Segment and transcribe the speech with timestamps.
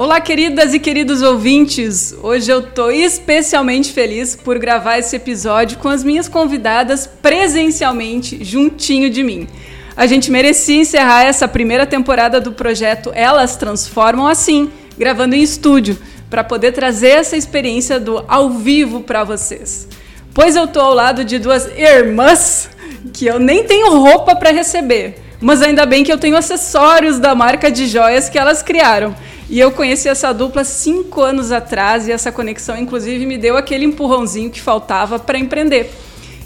[0.00, 2.14] Olá, queridas e queridos ouvintes!
[2.22, 9.10] Hoje eu tô especialmente feliz por gravar esse episódio com as minhas convidadas presencialmente, juntinho
[9.10, 9.46] de mim.
[9.94, 15.98] A gente merecia encerrar essa primeira temporada do projeto Elas Transformam assim, gravando em estúdio,
[16.30, 19.86] para poder trazer essa experiência do ao vivo para vocês.
[20.32, 22.70] Pois eu tô ao lado de duas irmãs
[23.12, 27.34] que eu nem tenho roupa para receber, mas ainda bem que eu tenho acessórios da
[27.34, 29.14] marca de joias que elas criaram.
[29.50, 33.84] E eu conheci essa dupla cinco anos atrás e essa conexão, inclusive, me deu aquele
[33.84, 35.90] empurrãozinho que faltava para empreender.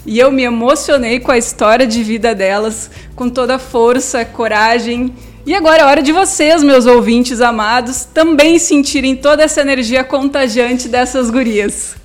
[0.07, 5.13] E eu me emocionei com a história de vida delas, com toda a força, coragem.
[5.45, 10.89] E agora é hora de vocês, meus ouvintes amados, também sentirem toda essa energia contagiante
[10.89, 11.95] dessas gurias.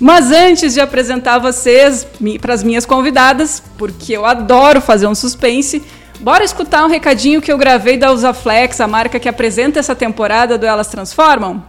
[0.00, 2.06] Mas antes de apresentar vocês
[2.40, 5.82] para as minhas convidadas, porque eu adoro fazer um suspense,
[6.20, 10.58] Bora escutar um recadinho que eu gravei da Usaflex, a marca que apresenta essa temporada
[10.58, 11.64] do Elas Transformam?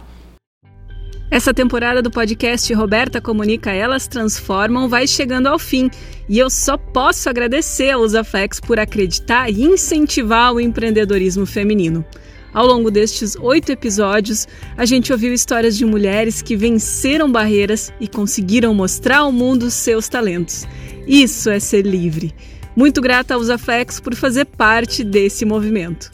[1.30, 5.88] Essa temporada do podcast Roberta Comunica Elas Transformam vai chegando ao fim
[6.28, 12.04] e eu só posso agradecer a Usaflex por acreditar e incentivar o empreendedorismo feminino.
[12.52, 18.08] Ao longo destes oito episódios, a gente ouviu histórias de mulheres que venceram barreiras e
[18.08, 20.66] conseguiram mostrar ao mundo seus talentos.
[21.06, 22.34] Isso é ser livre.
[22.74, 26.10] Muito grata ao Usaflex por fazer parte desse movimento.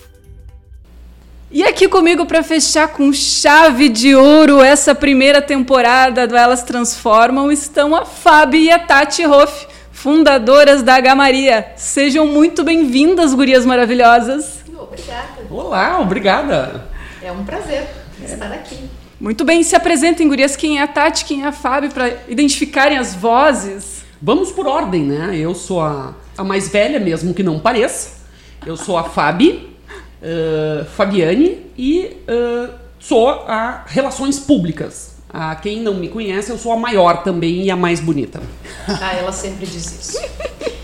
[1.51, 7.53] E aqui comigo para fechar com chave de ouro essa primeira temporada do Elas Transformam
[7.53, 11.73] estão a Fabi e a Tati Hoff, fundadoras da H Maria.
[11.77, 14.65] Sejam muito bem-vindas, gurias maravilhosas.
[14.77, 15.47] Obrigada.
[15.48, 16.89] Olá, obrigada.
[17.23, 17.87] É um prazer
[18.25, 18.79] estar aqui.
[19.20, 22.98] Muito bem, se apresentem, gurias, quem é a Tati, quem é a Fabi, para identificarem
[22.98, 24.05] as vozes.
[24.20, 25.37] Vamos por ordem, né?
[25.37, 28.17] Eu sou a a mais velha mesmo que não pareça.
[28.65, 29.77] Eu sou a Fabi,
[30.23, 35.17] uh, Fabiane, e uh, sou a Relações Públicas.
[35.29, 38.41] A quem não me conhece, eu sou a maior também e a mais bonita.
[38.89, 40.19] Ah, ela sempre diz isso.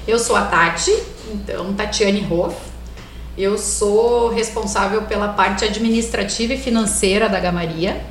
[0.07, 0.93] Eu sou a Tati,
[1.33, 2.57] então Tatiane Hoff.
[3.39, 8.05] Eu sou responsável pela parte administrativa e financeira da Gamaria.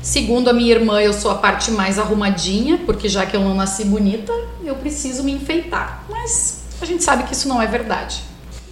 [0.00, 3.54] Segundo a minha irmã, eu sou a parte mais arrumadinha, porque já que eu não
[3.54, 4.32] nasci bonita,
[4.64, 6.04] eu preciso me enfeitar.
[6.08, 8.22] Mas a gente sabe que isso não é verdade.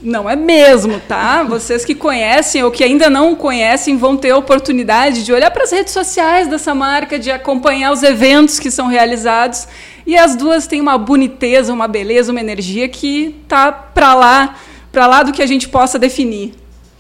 [0.03, 1.43] Não é mesmo, tá?
[1.49, 5.65] Vocês que conhecem ou que ainda não conhecem vão ter a oportunidade de olhar para
[5.65, 9.67] as redes sociais dessa marca, de acompanhar os eventos que são realizados.
[10.07, 14.57] E as duas têm uma boniteza, uma beleza, uma energia que tá para lá,
[14.91, 16.55] para lá do que a gente possa definir.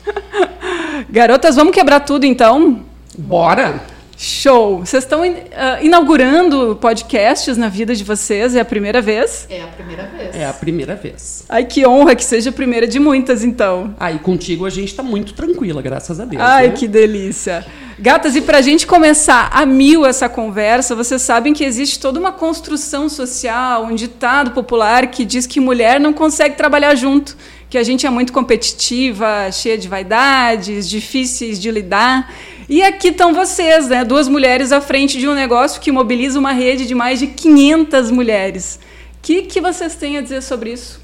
[1.10, 2.80] Garotas, vamos quebrar tudo então?
[3.18, 3.91] Bora!
[4.22, 4.78] Show!
[4.86, 5.34] Vocês estão uh,
[5.82, 8.54] inaugurando podcasts na vida de vocês?
[8.54, 9.48] É a primeira vez?
[9.50, 10.36] É a primeira vez.
[10.36, 11.44] É a primeira vez.
[11.48, 13.96] Ai, que honra que seja a primeira de muitas, então.
[13.98, 16.40] Aí, contigo a gente está muito tranquila, graças a Deus.
[16.40, 16.74] Ai, né?
[16.74, 17.66] que delícia.
[17.98, 22.20] Gatas, e para a gente começar a mil essa conversa, vocês sabem que existe toda
[22.20, 27.36] uma construção social, um ditado popular que diz que mulher não consegue trabalhar junto,
[27.68, 32.32] que a gente é muito competitiva, cheia de vaidades, difíceis de lidar.
[32.68, 34.04] E aqui estão vocês, né?
[34.04, 38.10] Duas mulheres à frente de um negócio que mobiliza uma rede de mais de 500
[38.10, 38.78] mulheres.
[39.16, 41.00] O que, que vocês têm a dizer sobre isso?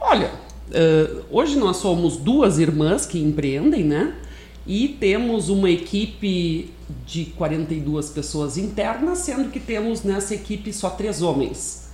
[0.00, 0.30] Olha,
[0.68, 4.14] uh, hoje nós somos duas irmãs que empreendem, né?
[4.66, 6.70] E temos uma equipe
[7.06, 11.90] de 42 pessoas internas, sendo que temos nessa equipe só três homens.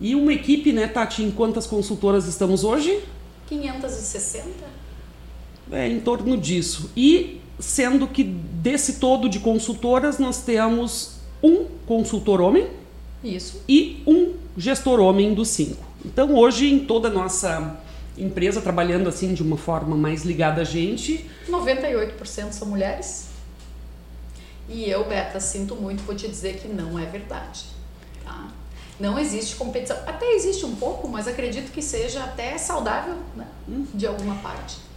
[0.00, 3.00] E uma equipe, né, Tati, em quantas consultoras estamos hoje?
[3.48, 4.48] 560?
[5.70, 6.90] É, em torno disso.
[6.96, 12.68] E sendo que desse todo de consultoras nós temos um consultor homem
[13.22, 13.62] Isso.
[13.68, 15.84] e um gestor homem dos cinco.
[16.04, 17.80] Então hoje em toda a nossa
[18.16, 23.28] empresa trabalhando assim de uma forma mais ligada a gente, 98% são mulheres.
[24.68, 27.64] E eu, Beta, sinto muito, vou te dizer que não é verdade.
[28.24, 28.48] Tá?
[29.00, 29.96] Não existe competição.
[30.06, 33.46] Até existe um pouco, mas acredito que seja até saudável, né?
[33.94, 34.87] De alguma parte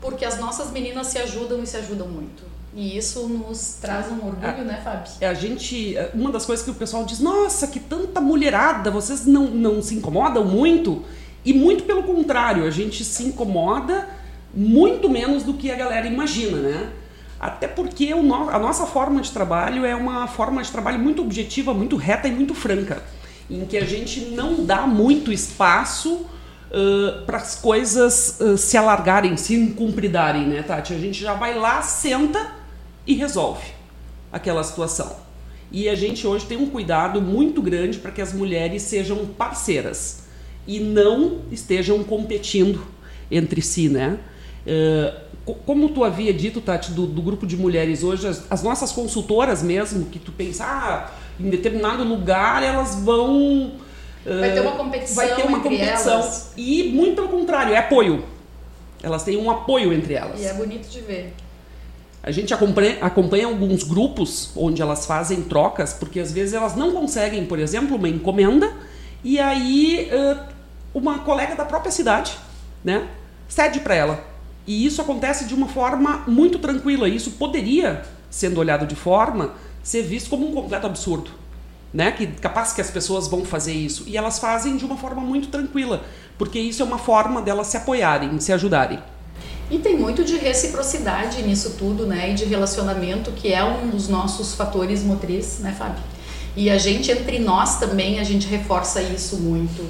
[0.00, 2.42] porque as nossas meninas se ajudam e se ajudam muito.
[2.74, 5.10] E isso nos traz um orgulho, a, né, Fábio?
[5.20, 9.46] A gente, uma das coisas que o pessoal diz, nossa, que tanta mulherada, vocês não,
[9.46, 11.02] não se incomodam muito?
[11.44, 14.08] E muito pelo contrário, a gente se incomoda
[14.54, 16.92] muito menos do que a galera imagina, né?
[17.40, 21.72] Até porque no, a nossa forma de trabalho é uma forma de trabalho muito objetiva,
[21.72, 23.02] muito reta e muito franca,
[23.48, 26.26] em que a gente não dá muito espaço
[26.70, 30.94] uh, para as coisas uh, se alargarem, se incumpridarem, né, Tati?
[30.94, 32.52] A gente já vai lá, senta
[33.06, 33.66] e resolve
[34.32, 35.16] aquela situação.
[35.70, 40.24] E a gente hoje tem um cuidado muito grande para que as mulheres sejam parceiras
[40.66, 42.86] e não estejam competindo
[43.30, 44.18] entre si, né?
[44.66, 45.28] Uh,
[45.64, 49.62] como tu havia dito, Tati, do, do grupo de mulheres hoje, as, as, nossas consultoras
[49.62, 51.10] mesmo, que tu pensa, ah,
[51.40, 53.72] em determinado lugar elas vão.
[54.40, 55.14] Vai ter uma competição.
[55.14, 56.14] Vai ter uma competição.
[56.14, 56.52] Elas.
[56.56, 58.24] E muito pelo contrário, é apoio.
[59.02, 60.40] Elas têm um apoio entre elas.
[60.40, 61.34] E é bonito de ver.
[62.22, 66.92] A gente acompanha, acompanha, alguns grupos onde elas fazem trocas, porque às vezes elas não
[66.92, 68.72] conseguem, por exemplo, uma encomenda,
[69.22, 70.10] e aí
[70.92, 72.36] uma colega da própria cidade
[72.84, 73.08] né,
[73.48, 74.24] cede para ela.
[74.66, 77.08] E isso acontece de uma forma muito tranquila.
[77.08, 81.30] Isso poderia, sendo olhado de forma, ser visto como um completo absurdo.
[81.92, 82.12] Né?
[82.12, 84.04] Que capaz que as pessoas vão fazer isso.
[84.06, 86.04] E elas fazem de uma forma muito tranquila,
[86.36, 88.98] porque isso é uma forma delas se apoiarem, se ajudarem.
[89.70, 92.30] E tem muito de reciprocidade nisso tudo, né?
[92.30, 96.02] E de relacionamento, que é um dos nossos fatores motriz, né, Fábio?
[96.56, 99.86] E a gente, entre nós também, a gente reforça isso muito,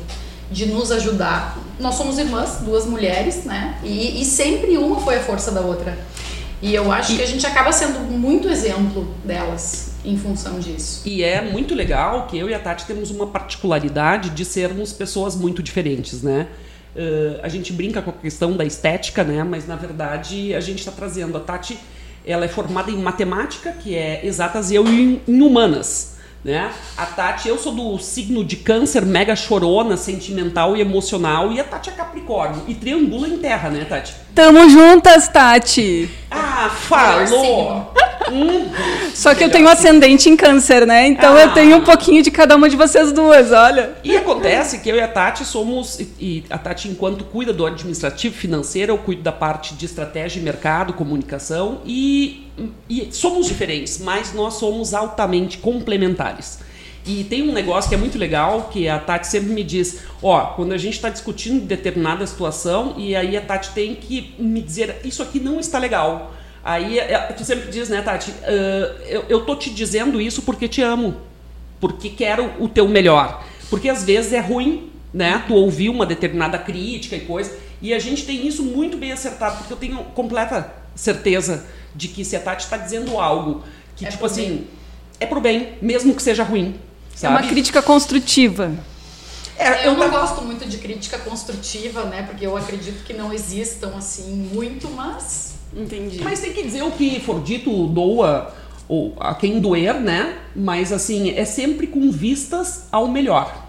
[0.50, 1.56] de nos ajudar.
[1.78, 3.78] Nós somos irmãs, duas mulheres, né?
[3.84, 5.96] E, e sempre uma foi a força da outra.
[6.60, 7.16] E eu acho e...
[7.16, 11.02] que a gente acaba sendo muito exemplo delas em função disso.
[11.04, 15.36] E é muito legal que eu e a Tati temos uma particularidade de sermos pessoas
[15.36, 16.48] muito diferentes, né?
[16.96, 19.44] Uh, a gente brinca com a questão da estética, né?
[19.44, 21.78] Mas na verdade a gente está trazendo a Tati,
[22.24, 26.17] ela é formada em matemática, que é exatas, e eu em, em humanas.
[26.48, 26.72] Né?
[26.96, 31.64] A Tati, eu sou do signo de câncer, mega chorona, sentimental e emocional, e a
[31.64, 32.62] Tati é Capricórnio.
[32.66, 34.14] E triangula em terra, né, Tati?
[34.34, 36.08] Tamo juntas, Tati!
[36.30, 37.92] Ah, falou!
[39.14, 41.06] Só que eu tenho ascendente em câncer, né?
[41.06, 41.42] Então ah.
[41.42, 43.92] eu tenho um pouquinho de cada uma de vocês duas, olha.
[44.04, 46.00] E acontece que eu e a Tati somos.
[46.20, 50.92] E a Tati, enquanto cuida do administrativo financeiro, eu cuido da parte de estratégia, mercado,
[50.92, 51.80] comunicação.
[51.84, 52.48] E,
[52.88, 56.58] e somos diferentes, mas nós somos altamente complementares.
[57.08, 60.48] E tem um negócio que é muito legal, que a Tati sempre me diz, ó,
[60.48, 65.00] quando a gente está discutindo determinada situação, e aí a Tati tem que me dizer,
[65.04, 66.34] isso aqui não está legal.
[66.68, 70.68] Aí é, tu sempre diz, né, Tati, uh, eu, eu tô te dizendo isso porque
[70.68, 71.16] te amo,
[71.80, 73.42] porque quero o teu melhor.
[73.70, 77.98] Porque às vezes é ruim, né, tu ouvir uma determinada crítica e coisa, e a
[77.98, 82.40] gente tem isso muito bem acertado, porque eu tenho completa certeza de que se a
[82.40, 83.64] Tati está dizendo algo
[83.96, 84.66] que, é tipo assim, bem.
[85.20, 86.74] é pro bem, mesmo que seja ruim.
[87.16, 87.34] Sabe?
[87.34, 88.74] É uma crítica construtiva.
[89.56, 92.24] É, eu, eu não gosto muito de crítica construtiva, né?
[92.24, 96.20] Porque eu acredito que não existam assim muito, mas Entendi.
[96.22, 98.52] Mas tem que dizer o que for dito, doa
[98.88, 100.38] ou a quem doer, né?
[100.56, 103.66] Mas assim, é sempre com vistas ao melhor.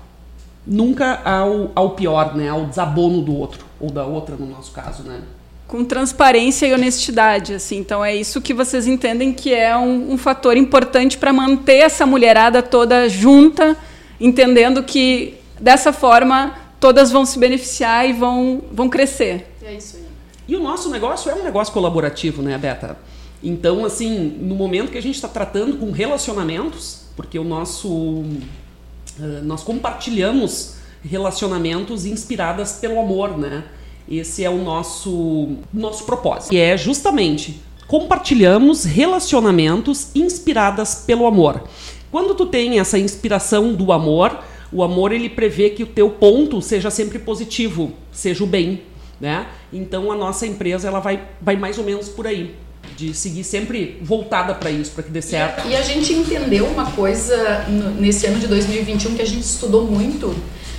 [0.66, 2.50] Nunca ao, ao pior, né?
[2.50, 5.22] Ao desabono do outro, ou da outra no nosso caso, né?
[5.68, 7.78] Com transparência e honestidade, assim.
[7.78, 12.06] Então é isso que vocês entendem que é um, um fator importante para manter essa
[12.06, 13.78] mulherada toda junta,
[14.19, 19.54] entendendo que dessa forma todas vão se beneficiar e vão, vão crescer.
[19.62, 20.08] É isso aí.
[20.50, 22.98] E o nosso negócio é um negócio colaborativo, né, Beta?
[23.44, 27.88] Então, assim, no momento que a gente está tratando com relacionamentos, porque o nosso.
[27.88, 33.63] Uh, nós compartilhamos relacionamentos inspiradas pelo amor, né?
[34.10, 36.51] Esse é o nosso, nosso propósito.
[36.51, 41.63] E é justamente compartilhamos relacionamentos inspiradas pelo amor.
[42.12, 44.40] Quando tu tem essa inspiração do amor,
[44.72, 48.81] o amor ele prevê que o teu ponto seja sempre positivo, seja o bem,
[49.19, 49.48] né?
[49.71, 52.56] Então a nossa empresa ela vai, vai mais ou menos por aí
[52.96, 55.67] de seguir sempre voltada para isso, para que dê certo.
[55.67, 57.65] E, a gente entendeu uma coisa
[57.98, 60.36] nesse ano de 2021 que a gente estudou muito.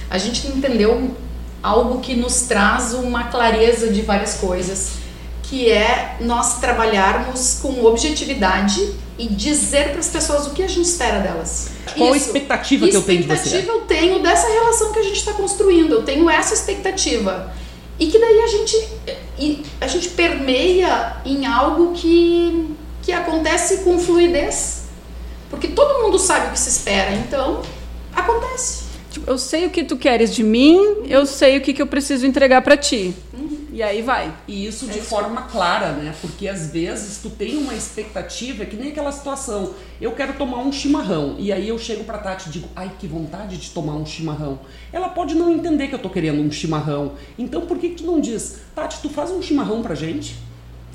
[0.09, 1.15] A gente entendeu
[1.63, 4.93] algo que nos traz uma clareza de várias coisas,
[5.43, 10.87] que é nós trabalharmos com objetividade e dizer para as pessoas o que a gente
[10.87, 11.71] espera delas.
[11.97, 12.25] Qual Isso.
[12.25, 13.35] a expectativa que, que eu tenho de você?
[13.35, 15.93] expectativa eu tenho dessa relação que a gente está construindo.
[15.93, 17.53] Eu tenho essa expectativa.
[18.01, 18.89] E que daí a gente,
[19.79, 24.85] a gente permeia em algo que, que acontece com fluidez.
[25.51, 27.61] Porque todo mundo sabe o que se espera, então
[28.15, 28.85] acontece.
[29.11, 31.87] Tipo, eu sei o que tu queres de mim, eu sei o que, que eu
[31.87, 33.15] preciso entregar para ti.
[33.81, 34.31] E aí vai.
[34.47, 36.15] E isso de é forma clara, né?
[36.21, 39.73] Porque às vezes tu tem uma expectativa, que nem aquela situação.
[39.99, 41.37] Eu quero tomar um chimarrão.
[41.39, 44.61] E aí eu chego pra Tati e digo, ai, que vontade de tomar um chimarrão.
[44.93, 47.13] Ela pode não entender que eu tô querendo um chimarrão.
[47.39, 50.37] Então por que, que tu não diz, Tati, tu faz um chimarrão pra gente?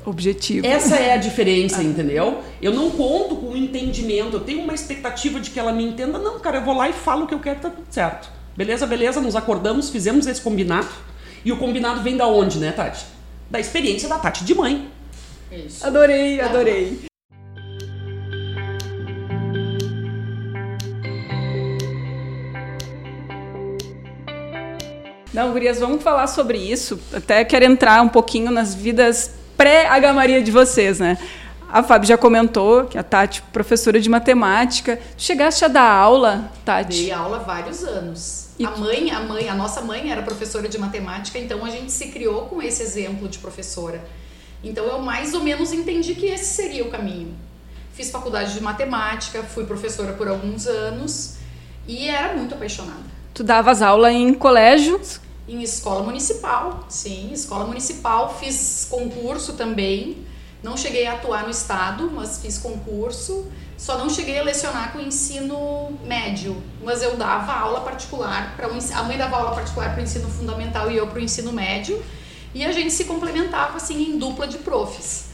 [0.04, 0.64] Objetivo.
[0.64, 2.40] Essa é a diferença, entendeu?
[2.62, 6.20] Eu não conto com o entendimento, eu tenho uma expectativa de que ela me entenda.
[6.20, 8.30] Não, cara, eu vou lá e falo o que eu quero, tá tudo certo.
[8.56, 10.86] Beleza, beleza, nos acordamos, fizemos esse combinado
[11.46, 13.06] e o combinado vem da onde, né, Tati?
[13.48, 14.90] Da experiência da Tati de mãe.
[15.52, 15.86] Isso.
[15.86, 16.98] Adorei, adorei.
[25.32, 26.98] Não, Gurias, vamos falar sobre isso.
[27.12, 31.16] Até quero entrar um pouquinho nas vidas pré-H Maria de vocês, né?
[31.68, 35.00] A Fábio já comentou que a Tati, professora de matemática.
[35.18, 36.96] Chegaste a dar aula, Tati?
[36.96, 38.48] Dei aula vários anos.
[38.58, 38.64] E...
[38.64, 42.08] A mãe, a mãe, a nossa mãe era professora de matemática, então a gente se
[42.08, 44.02] criou com esse exemplo de professora.
[44.62, 47.34] Então eu mais ou menos entendi que esse seria o caminho.
[47.92, 51.36] Fiz faculdade de matemática, fui professora por alguns anos
[51.86, 53.16] e era muito apaixonada.
[53.34, 55.20] Tu davas aula em colégios?
[55.48, 58.36] Em escola municipal, sim, escola municipal.
[58.38, 60.25] Fiz concurso também.
[60.66, 63.46] Não cheguei a atuar no estado, mas fiz concurso.
[63.78, 68.66] Só não cheguei a lecionar com o ensino médio, mas eu dava aula particular para
[68.66, 72.02] a mãe dava aula particular para o ensino fundamental e eu para o ensino médio,
[72.52, 75.26] e a gente se complementava assim em dupla de profs.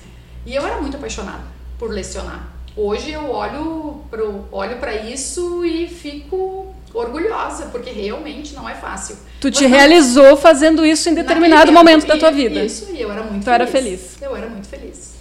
[0.45, 1.45] E eu era muito apaixonada
[1.79, 2.53] por lecionar.
[2.77, 4.23] Hoje eu olho para
[4.53, 9.17] olho para isso e fico orgulhosa, porque realmente não é fácil.
[9.41, 12.63] Tu te não, realizou fazendo isso em determinado momento da tua vida.
[12.63, 13.55] Isso, e eu era muito tu feliz.
[13.55, 14.17] era feliz.
[14.21, 15.12] Eu era muito feliz.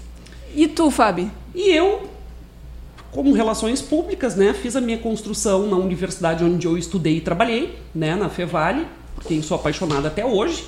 [0.55, 1.31] E tu, Fábio?
[1.53, 2.09] E eu,
[3.11, 7.77] como relações públicas, né, fiz a minha construção na universidade onde eu estudei e trabalhei,
[7.93, 8.87] né, na Fevale,
[9.27, 10.65] quem sou apaixonada até hoje.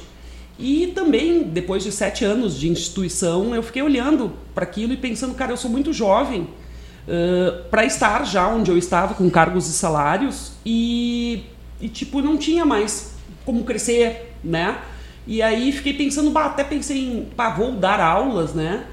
[0.58, 5.34] E também, depois de sete anos de instituição, eu fiquei olhando para aquilo e pensando,
[5.34, 9.74] cara, eu sou muito jovem uh, para estar já onde eu estava, com cargos e
[9.74, 11.44] salários, e,
[11.82, 13.14] e, tipo, não tinha mais
[13.46, 14.78] como crescer, né?
[15.26, 18.86] E aí fiquei pensando, bah, até pensei em, bah, vou dar aulas, né?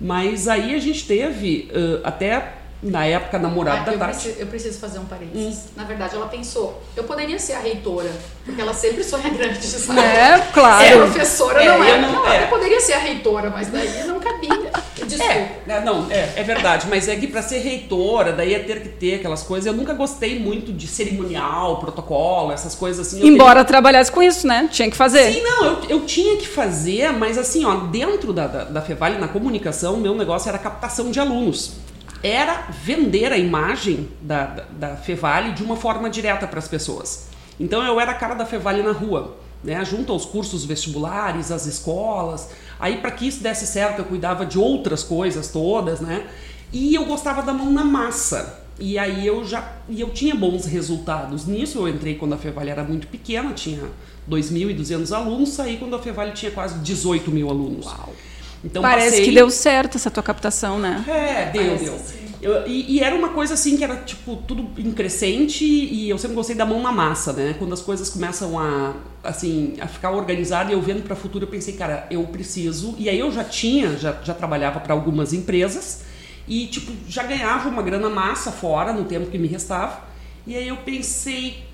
[0.00, 4.12] Mas aí a gente teve, uh, até na época namorada ah, da Tati.
[4.12, 5.64] Preciso, eu preciso fazer um parênteses.
[5.64, 5.70] Hum.
[5.76, 8.10] Na verdade, ela pensou, eu poderia ser a reitora,
[8.44, 10.00] porque ela sempre sonha grande, sabe?
[10.00, 10.84] É, claro.
[10.84, 12.00] É professora, é, não é.
[12.00, 12.44] Não, não é.
[12.44, 14.72] eu poderia ser a reitora, mas daí não cabia.
[15.20, 15.72] Desculpa.
[15.72, 18.88] É, não, é, é verdade, mas é que para ser reitora, daí ia ter que
[18.88, 19.66] ter aquelas coisas.
[19.66, 23.26] Eu nunca gostei muito de cerimonial, protocolo, essas coisas assim.
[23.26, 24.68] Embora trabalhasse com isso, né?
[24.70, 25.32] Tinha que fazer.
[25.32, 29.18] Sim, não, eu, eu tinha que fazer, mas assim, ó, dentro da, da, da Fevale,
[29.18, 31.72] na comunicação, meu negócio era captação de alunos
[32.22, 37.28] era vender a imagem da, da, da Fevale de uma forma direta para as pessoas.
[37.58, 41.66] Então eu era a cara da Fevale na rua, né, junto aos cursos vestibulares, às
[41.66, 42.48] escolas.
[42.80, 46.26] Aí para que isso desse certo, eu cuidava de outras coisas todas, né?
[46.72, 48.60] E eu gostava da mão na massa.
[48.78, 51.78] E aí eu já e eu tinha bons resultados nisso.
[51.78, 53.82] Eu entrei quando a Fevale era muito pequena, tinha
[54.28, 57.86] 2.200 alunos, saí quando a Fevale tinha quase 18 mil alunos.
[57.86, 58.14] Uau.
[58.64, 59.24] Então, Parece passei...
[59.24, 61.04] que deu certo essa tua captação, né?
[61.08, 62.29] É, deu, Parece deu.
[62.42, 66.16] Eu, e, e, era uma coisa assim que era tipo tudo em crescente e eu
[66.16, 67.54] sempre gostei da mão na massa, né?
[67.58, 71.44] Quando as coisas começam a assim a ficar organizada e eu vendo para o futuro,
[71.44, 72.94] eu pensei, cara, eu preciso.
[72.98, 76.02] E aí eu já tinha, já, já trabalhava para algumas empresas
[76.48, 80.00] e tipo já ganhava uma grana massa fora no tempo que me restava.
[80.46, 81.64] E aí eu pensei,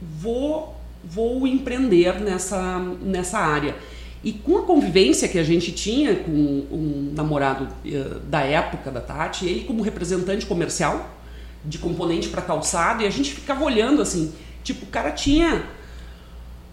[0.00, 3.76] vou vou empreender nessa nessa área.
[4.24, 9.00] E com a convivência que a gente tinha com um namorado uh, da época da
[9.00, 11.10] Tati, ele como representante comercial
[11.62, 15.62] de componente para calçado, e a gente ficava olhando assim, tipo, o cara tinha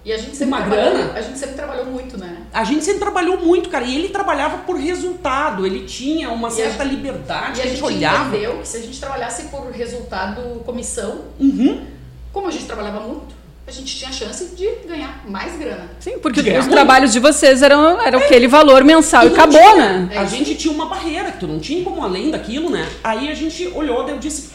[0.04, 1.14] e a gente sempre uma grana.
[1.14, 2.48] A gente sempre trabalhou muito, né?
[2.52, 3.86] A gente sempre trabalhou muito, cara.
[3.86, 5.66] E ele trabalhava por resultado.
[5.66, 7.60] Ele tinha uma e certa a gente, liberdade.
[7.60, 8.30] E a gente, gente olhava.
[8.30, 11.86] entendeu que se a gente trabalhasse por resultado, comissão, uhum.
[12.34, 13.36] como a gente trabalhava muito,
[13.72, 15.90] a gente tinha chance de ganhar mais grana.
[16.00, 18.26] Sim, porque os trabalhos de vocês eram, eram é.
[18.26, 20.18] aquele valor mensal e, e acabou, tinha, né?
[20.18, 22.88] A gente tinha uma barreira, que tu não tinha como além daquilo, né?
[23.02, 24.50] Aí a gente olhou, daí eu disse,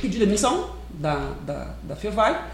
[0.00, 2.44] pedi demissão da, da, da FEVAI,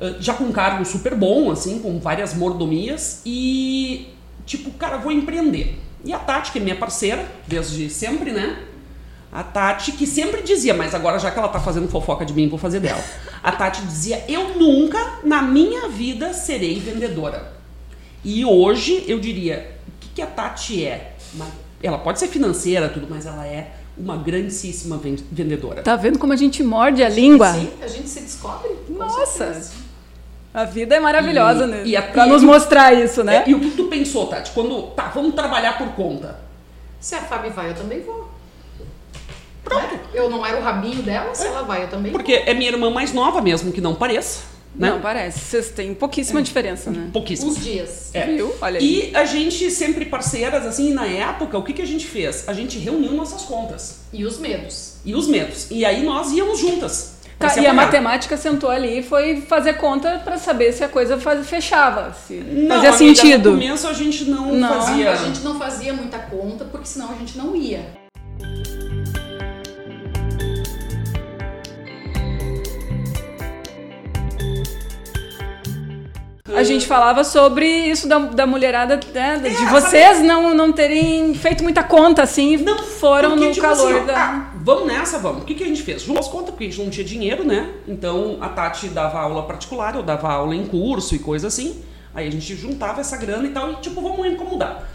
[0.00, 4.06] eh, já com um cargo super bom, assim, com várias mordomias, e
[4.46, 5.80] tipo, cara, vou empreender.
[6.04, 8.56] E a Tati, que é minha parceira, desde sempre, né?
[9.32, 12.48] A Tati, que sempre dizia, mas agora já que ela tá fazendo fofoca de mim,
[12.48, 13.02] vou fazer dela.
[13.42, 17.50] A Tati dizia: Eu nunca na minha vida serei vendedora.
[18.22, 21.14] E hoje eu diria: o que, que a Tati é?
[21.82, 25.82] ela pode ser financeira, tudo, mas ela é uma grandíssima vendedora.
[25.82, 27.52] Tá vendo como a gente morde a língua?
[27.54, 28.70] Sim, a gente se descobre.
[28.88, 29.72] Nossa!
[30.54, 31.82] A vida é maravilhosa, e, né?
[31.86, 33.44] E a, pra nos mostrar isso, né?
[33.46, 34.50] É, e o que tu pensou, Tati?
[34.52, 36.38] Quando, tá, vamos trabalhar por conta.
[37.00, 38.31] Se a Fabi vai, eu também vou.
[39.64, 39.94] Pronto.
[39.94, 40.00] Né?
[40.12, 41.48] Eu não era o rabinho dela, se é.
[41.48, 42.12] ela vai, eu também.
[42.12, 44.52] Porque é minha irmã mais nova mesmo, que não pareça.
[44.74, 44.88] Né?
[44.88, 45.38] Não parece.
[45.38, 46.42] Vocês têm pouquíssima é.
[46.42, 47.10] diferença, né?
[47.12, 47.50] Pouquíssima.
[47.50, 48.10] Uns dias.
[48.14, 48.24] É.
[48.26, 48.54] Viu?
[48.60, 49.10] Olha aí.
[49.10, 52.48] E a gente sempre parceiras, assim, na época, o que, que a gente fez?
[52.48, 54.00] A gente reuniu nossas contas.
[54.12, 54.94] E os medos.
[55.04, 55.70] E os medos.
[55.70, 57.12] E aí nós íamos juntas.
[57.38, 61.18] Tá, e a matemática sentou ali e foi fazer conta para saber se a coisa
[61.18, 63.50] faz, fechava, se não, fazia sentido.
[63.50, 65.10] No começo a gente não, não fazia.
[65.10, 67.84] A gente não fazia muita conta, porque senão a gente não ia.
[76.54, 81.34] A gente falava sobre isso da, da mulherada, né, de é, vocês não, não terem
[81.34, 84.24] feito muita conta, assim, não foram porque, no tipo calor assim, da...
[84.24, 85.42] Ah, vamos nessa, vamos.
[85.42, 86.02] O que, que a gente fez?
[86.02, 87.70] Juntou as contas, porque a gente não tinha dinheiro, né?
[87.86, 91.82] Então a Tati dava aula particular, eu dava aula em curso e coisa assim.
[92.14, 94.88] Aí a gente juntava essa grana e tal, e tipo, vamos incomodar.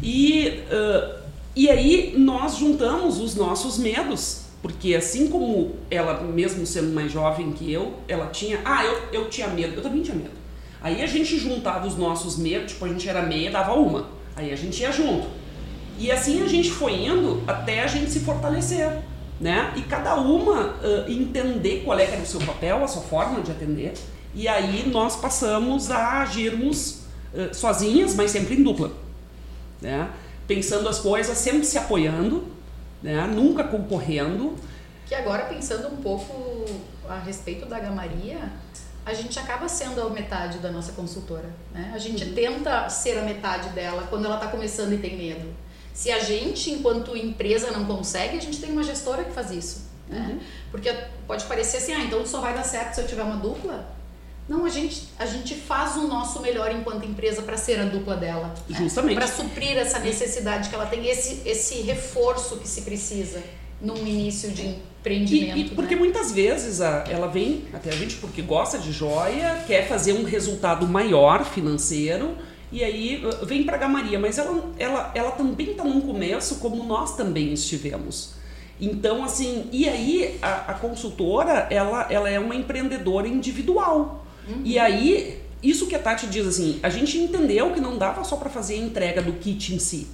[0.00, 1.18] E, uh,
[1.54, 7.52] e aí nós juntamos os nossos medos, porque assim como ela, mesmo sendo mais jovem
[7.52, 8.60] que eu, ela tinha.
[8.64, 10.41] Ah, eu, eu tinha medo, eu também tinha medo.
[10.82, 14.08] Aí a gente juntava os nossos medos, tipo, a gente era meia, dava uma.
[14.34, 15.28] Aí a gente ia junto.
[15.98, 19.02] E assim a gente foi indo até a gente se fortalecer,
[19.40, 19.72] né?
[19.76, 23.40] E cada uma uh, entender qual é que era o seu papel, a sua forma
[23.40, 23.94] de atender.
[24.34, 28.90] E aí nós passamos a agirmos uh, sozinhas, mas sempre em dupla,
[29.80, 30.10] né?
[30.48, 32.44] Pensando as coisas, sempre se apoiando,
[33.00, 33.24] né?
[33.26, 34.56] Nunca concorrendo.
[35.06, 36.64] Que agora pensando um pouco
[37.08, 38.50] a respeito da Gamaria,
[39.04, 41.50] a gente acaba sendo a metade da nossa consultora.
[41.72, 41.90] Né?
[41.94, 42.34] A gente uhum.
[42.34, 45.52] tenta ser a metade dela quando ela está começando e tem medo.
[45.92, 49.90] Se a gente, enquanto empresa, não consegue, a gente tem uma gestora que faz isso.
[50.08, 50.30] Né?
[50.30, 50.40] Uhum.
[50.70, 50.92] Porque
[51.26, 53.92] pode parecer assim, ah, então só vai dar certo se eu tiver uma dupla.
[54.48, 58.16] Não, a gente, a gente faz o nosso melhor enquanto empresa para ser a dupla
[58.16, 58.54] dela.
[58.68, 58.78] Né?
[58.78, 59.16] Justamente.
[59.16, 63.42] Para suprir essa necessidade que ela tem, esse, esse reforço que se precisa
[63.80, 65.58] num início de empreendimento.
[65.58, 66.00] E, e porque né?
[66.00, 70.24] muitas vezes a, ela vem até a gente porque gosta de joia, quer fazer um
[70.24, 72.36] resultado maior financeiro
[72.70, 76.56] e aí uh, vem para a Gamaria, mas ela, ela, ela também está num começo
[76.56, 78.34] como nós também estivemos.
[78.80, 84.24] Então, assim, e aí a, a consultora, ela, ela é uma empreendedora individual.
[84.48, 84.62] Uhum.
[84.64, 88.36] E aí, isso que a Tati diz assim, a gente entendeu que não dava só
[88.36, 90.08] para fazer a entrega do kit em si,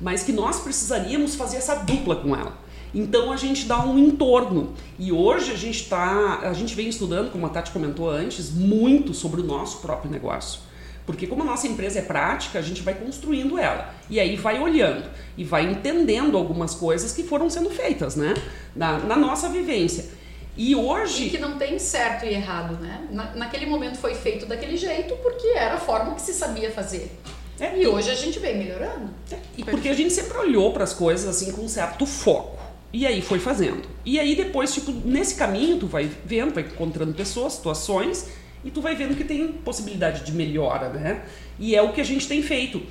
[0.00, 2.58] mas que nós precisaríamos fazer essa dupla com ela.
[2.94, 4.74] Então a gente dá um entorno.
[4.98, 9.14] E hoje a gente está, a gente vem estudando, como a Tati comentou antes, muito
[9.14, 10.60] sobre o nosso próprio negócio.
[11.06, 13.92] Porque como a nossa empresa é prática, a gente vai construindo ela.
[14.08, 18.34] E aí vai olhando e vai entendendo algumas coisas que foram sendo feitas, né?
[18.76, 20.10] Na, na nossa vivência.
[20.56, 21.26] E hoje.
[21.26, 23.08] E que não tem certo e errado, né?
[23.10, 27.10] Na, naquele momento foi feito daquele jeito porque era a forma que se sabia fazer.
[27.58, 29.10] É, e, e hoje a gente vem melhorando.
[29.32, 32.59] É, e porque a gente sempre olhou para as coisas assim com um certo foco.
[32.92, 33.82] E aí foi fazendo.
[34.04, 38.28] E aí depois, tipo, nesse caminho, tu vai vendo, vai encontrando pessoas, situações,
[38.64, 41.22] e tu vai vendo que tem possibilidade de melhora, né?
[41.58, 42.82] E é o que a gente tem feito.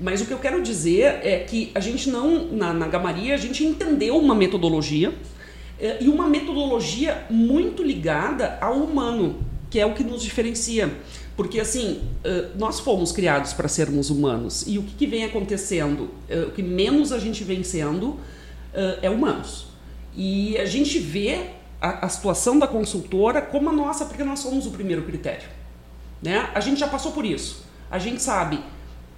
[0.00, 3.38] Mas o que eu quero dizer é que a gente não, na, na Gamaria, a
[3.38, 5.14] gente entendeu uma metodologia,
[5.78, 10.90] é, e uma metodologia muito ligada ao humano, que é o que nos diferencia.
[11.36, 12.02] Porque assim,
[12.58, 14.64] nós fomos criados para sermos humanos.
[14.66, 16.10] E o que, que vem acontecendo?
[16.46, 18.18] O que menos a gente vem sendo
[18.74, 19.66] uh, é humanos.
[20.14, 24.66] E a gente vê a, a, situação da consultora como a nossa, porque nós somos
[24.66, 25.48] o primeiro critério.
[26.22, 26.48] Né?
[26.54, 27.64] A gente já passou por isso.
[27.90, 28.60] A gente sabe.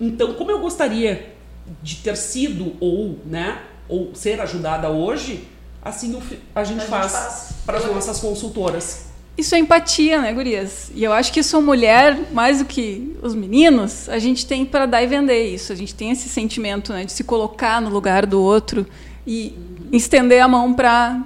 [0.00, 1.34] Então, como eu gostaria
[1.82, 5.48] de ter sido ou, né, ou ser ajudada hoje,
[5.82, 6.18] assim
[6.54, 7.54] a gente a faz, faz.
[7.64, 9.06] para as nossas consultoras.
[9.36, 10.90] Isso é empatia, né, gurias?
[10.94, 14.86] E eu acho que isso mulher, mais do que os meninos, a gente tem para
[14.86, 15.72] dar e vender isso.
[15.72, 18.86] A gente tem esse sentimento né, de se colocar no lugar do outro
[19.26, 19.56] e
[19.92, 21.22] estender a mão para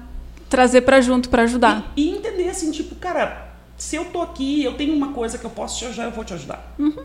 [0.49, 1.93] trazer para junto para ajudar.
[1.97, 5.45] E, e, entender assim, tipo, cara, se eu tô aqui, eu tenho uma coisa que
[5.45, 6.75] eu posso te ajudar, eu vou te ajudar.
[6.79, 7.05] Uhum.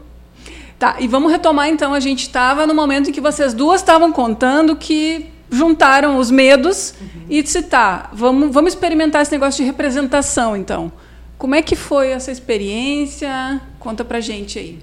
[0.80, 4.12] Tá, e vamos retomar então, a gente estava no momento em que vocês duas estavam
[4.12, 7.26] contando que juntaram os medos uhum.
[7.30, 10.92] e disse, tá, vamos, vamos experimentar esse negócio de representação então.
[11.38, 13.62] Como é que foi essa experiência?
[13.80, 14.80] Conta pra gente aí.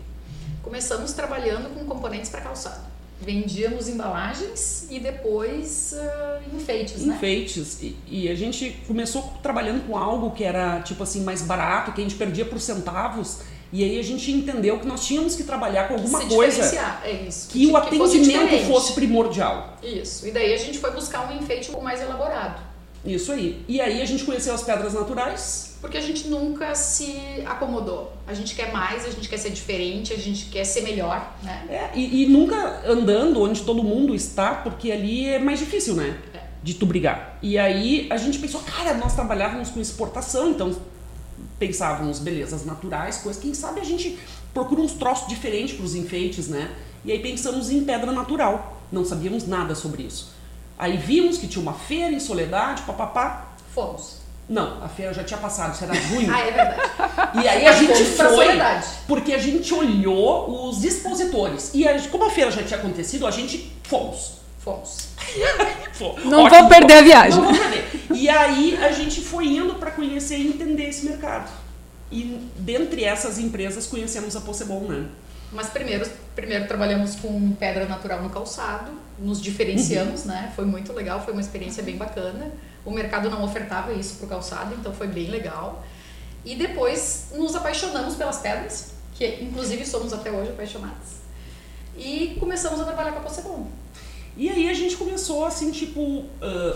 [0.62, 2.89] Começamos trabalhando com componentes para calçado
[3.20, 7.14] vendíamos embalagens e depois uh, enfeites, né?
[7.14, 7.82] Enfeites.
[7.82, 12.00] E, e, a gente começou trabalhando com algo que era tipo assim mais barato, que
[12.00, 13.40] a gente perdia por centavos.
[13.72, 17.48] E aí a gente entendeu que nós tínhamos que trabalhar com alguma coisa é isso,
[17.48, 19.76] que, que o atendimento fosse, fosse, primordial.
[19.80, 20.26] Isso.
[20.26, 22.69] E daí a gente foi buscar um enfeite um pouco mais elaborado.
[23.04, 23.64] Isso aí.
[23.66, 28.12] E aí a gente conheceu as pedras naturais porque a gente nunca se acomodou.
[28.26, 31.66] A gente quer mais, a gente quer ser diferente, a gente quer ser melhor, né?
[31.70, 36.18] É, e, e nunca andando onde todo mundo está, porque ali é mais difícil, né?
[36.34, 36.40] É.
[36.62, 37.38] De tu brigar.
[37.40, 40.76] E aí a gente pensou, cara, nós trabalhávamos com exportação, então
[41.58, 43.40] pensávamos belezas naturais, coisas.
[43.40, 44.18] Quem sabe a gente
[44.52, 46.76] procura uns troços diferentes para os enfeites, né?
[47.06, 48.82] E aí pensamos em pedra natural.
[48.92, 50.34] Não sabíamos nada sobre isso.
[50.80, 53.48] Aí vimos que tinha uma feira em Soledade, papapá.
[53.74, 54.20] Fomos.
[54.48, 56.32] Não, a feira já tinha passado, isso era junho.
[56.32, 56.80] ah, é verdade.
[57.34, 58.46] E aí a gente foi,
[59.06, 61.70] porque a gente olhou os expositores.
[61.74, 64.40] E a, como a feira já tinha acontecido, a gente fomos.
[64.60, 66.24] Fomos.
[66.24, 67.40] Não Ótimo, vou perder a viagem.
[67.40, 67.90] Não vou perder.
[68.14, 71.50] E aí a gente foi indo para conhecer e entender esse mercado.
[72.10, 75.06] E dentre essas empresas conhecemos a Possebon, né?
[75.52, 80.28] Mas primeiro, primeiro trabalhamos com pedra natural no calçado, nos diferenciamos, uhum.
[80.28, 80.52] né?
[80.54, 82.52] Foi muito legal, foi uma experiência bem bacana.
[82.84, 85.84] O mercado não ofertava isso para o calçado, então foi bem legal.
[86.44, 91.20] E depois nos apaixonamos pelas pedras, que inclusive somos até hoje apaixonados.
[91.96, 93.66] E começamos a trabalhar com a Possebon.
[94.36, 96.26] E aí a gente começou assim, tipo, uh,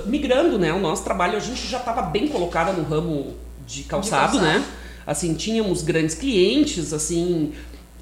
[0.07, 0.73] migrando, né?
[0.73, 3.35] O nosso trabalho, a gente já estava bem colocada no ramo
[3.67, 4.65] de calçado, de calçado, né?
[5.07, 7.55] Assim, tínhamos grandes clientes, assim,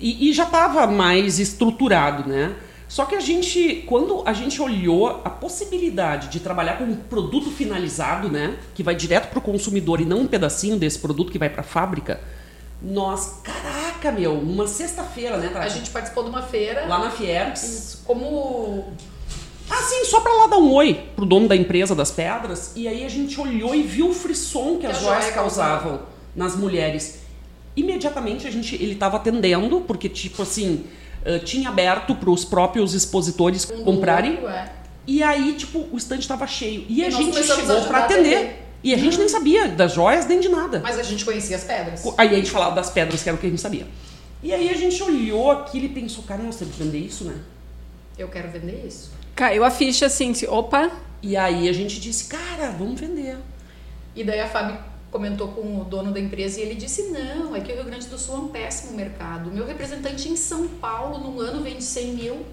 [0.02, 2.54] e, e já estava mais estruturado, né?
[2.88, 7.50] Só que a gente, quando a gente olhou a possibilidade de trabalhar com um produto
[7.50, 11.38] finalizado, né, que vai direto para o consumidor e não um pedacinho desse produto que
[11.38, 12.20] vai para a fábrica,
[12.82, 15.48] nós, caraca, meu, uma sexta-feira, né?
[15.48, 15.64] Tati?
[15.64, 16.84] A gente participou de uma feira.
[16.86, 18.02] Lá na Fiergs.
[18.04, 18.92] Como.
[19.70, 22.72] Ah, sim, só para lá dar um oi pro dono da empresa das pedras.
[22.74, 26.00] E aí a gente olhou e viu o frisson que, que as joias causavam
[26.34, 27.21] nas mulheres
[27.76, 30.84] imediatamente a gente ele estava atendendo, porque tipo assim,
[31.26, 34.38] uh, tinha aberto para os próprios expositores um comprarem.
[34.46, 34.82] É.
[35.06, 36.84] E aí, tipo, o stand estava cheio.
[36.88, 38.62] E, e a gente chegou para atender.
[38.84, 40.80] E a gente nem sabia das joias nem de nada.
[40.82, 42.04] Mas a gente conhecia as pedras.
[42.18, 43.86] Aí a gente falava das pedras, que era o que a gente sabia.
[44.42, 47.36] E aí a gente olhou aquilo e pensou, cara, nós temos que vender isso, né?
[48.18, 49.12] Eu quero vender isso.
[49.36, 50.90] Caiu a ficha assim, opa.
[51.22, 53.36] E aí a gente disse, cara, vamos vender.
[54.16, 54.78] E daí a Fábio
[55.12, 58.06] comentou com o dono da empresa e ele disse: Não, é que o Rio Grande
[58.08, 59.52] do Sul é um péssimo mercado.
[59.52, 62.46] Meu representante em São Paulo, num ano, vende 100 mil.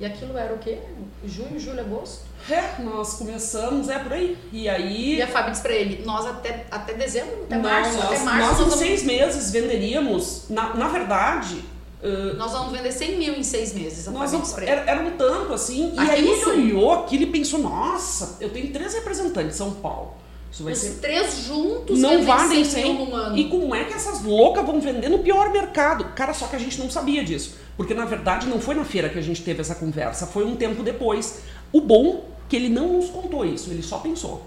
[0.00, 0.78] E aquilo era o quê?
[1.24, 2.22] Junho, julho, agosto?
[2.50, 4.36] É, nós começamos, é por aí.
[4.50, 5.16] E aí.
[5.16, 8.18] E a Fábio disse pra ele: Nós até, até dezembro, até Não, março, nós, até
[8.20, 8.48] março.
[8.48, 10.46] Nós, nós em seis meses venderíamos.
[10.48, 11.62] Na, na verdade,
[12.02, 14.08] Uh, nós vamos vender 100 mil em seis meses.
[14.08, 15.92] Nós vamos, era, era, um tanto assim.
[15.96, 19.70] Aqui e aí ele olhou aquilo e pensou: nossa, eu tenho três representantes de São
[19.74, 20.14] Paulo.
[20.52, 21.00] Isso vai Os ser...
[21.00, 23.38] três juntos não valem 100 num ano.
[23.38, 26.04] E como é que essas loucas vão vender no pior mercado?
[26.14, 27.56] Cara, só que a gente não sabia disso.
[27.74, 30.54] Porque na verdade não foi na feira que a gente teve essa conversa, foi um
[30.54, 31.40] tempo depois.
[31.72, 34.46] O bom que ele não nos contou isso, ele só pensou.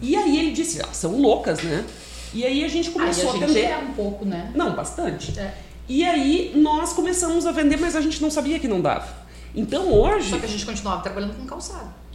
[0.00, 1.84] E aí ele disse, ah, são loucas, né?
[2.32, 3.64] E aí a gente começou aí a, a atender.
[3.64, 4.50] É um pouco, né?
[4.54, 5.38] Não, bastante.
[5.38, 5.54] É.
[5.86, 9.06] E aí nós começamos a vender, mas a gente não sabia que não dava.
[9.54, 10.30] Então hoje.
[10.30, 12.05] Só que a gente continuava trabalhando com calçado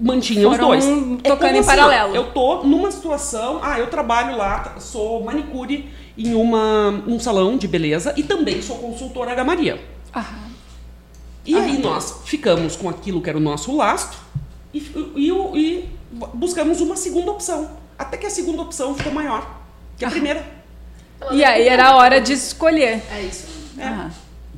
[0.00, 1.20] mantinha Foram os dois.
[1.22, 2.14] É tocando é em assim, paralelo.
[2.14, 7.68] eu tô numa situação, ah, eu trabalho lá, sou manicure em uma, um salão de
[7.68, 9.80] beleza e também sou consultora Gamaria.
[10.14, 10.50] Aham.
[11.44, 14.18] E aí nós ficamos com aquilo que era o nosso lastro
[14.72, 14.78] e,
[15.16, 15.88] e, e,
[16.34, 17.70] buscamos uma segunda opção.
[17.98, 19.60] Até que a segunda opção ficou maior
[19.96, 20.14] que a Aham.
[20.14, 20.60] primeira.
[21.32, 23.02] E aí era a hora de escolher.
[23.12, 23.46] É isso.
[23.78, 24.10] É.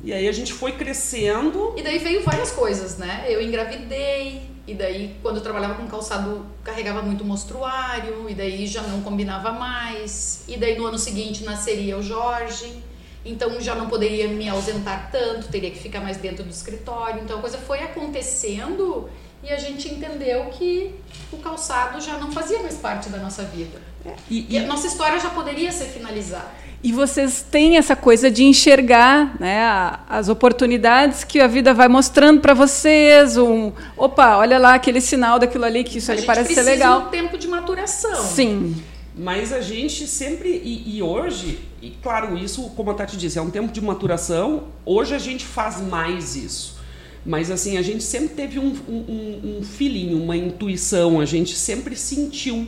[0.03, 1.73] E aí a gente foi crescendo.
[1.77, 3.25] E daí veio várias coisas, né?
[3.27, 8.81] Eu engravidei, e daí, quando eu trabalhava com calçado, carregava muito mostruário, e daí já
[8.83, 10.43] não combinava mais.
[10.47, 12.81] E daí, no ano seguinte, nasceria o Jorge,
[13.25, 17.21] então já não poderia me ausentar tanto, teria que ficar mais dentro do escritório.
[17.21, 19.09] Então a coisa foi acontecendo
[19.43, 20.95] e a gente entendeu que
[21.31, 23.81] o calçado já não fazia mais parte da nossa vida.
[24.05, 24.13] É.
[24.29, 26.62] E, e, e a nossa história já poderia ser finalizada.
[26.83, 32.41] E vocês têm essa coisa de enxergar né, as oportunidades que a vida vai mostrando
[32.41, 33.37] para vocês.
[33.37, 37.03] Um, opa, olha lá aquele sinal daquilo ali, que isso a ali parece ser legal.
[37.03, 38.21] um tempo de maturação.
[38.21, 38.75] Sim.
[39.15, 43.41] Mas a gente sempre, e, e, hoje, e claro, isso, como a Tati disse, é
[43.41, 44.65] um tempo de maturação.
[44.85, 46.79] Hoje a gente faz mais isso.
[47.25, 51.95] Mas assim, a gente sempre teve um, um, um feeling, uma intuição, a gente sempre
[51.95, 52.67] sentiu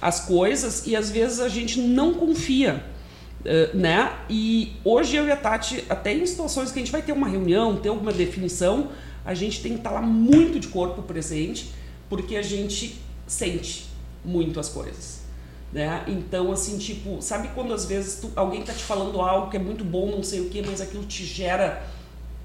[0.00, 2.84] as coisas e às vezes a gente não confia
[3.48, 4.14] Uh, né?
[4.28, 7.26] E hoje eu e a Tati, até em situações que a gente vai ter uma
[7.26, 8.88] reunião, ter alguma definição,
[9.24, 11.72] a gente tem que estar lá muito de corpo presente,
[12.10, 13.86] porque a gente sente
[14.22, 15.22] muito as coisas.
[15.72, 16.04] Né?
[16.06, 19.60] Então, assim, tipo, sabe quando às vezes tu, alguém tá te falando algo que é
[19.60, 21.82] muito bom, não sei o que, mas aquilo te gera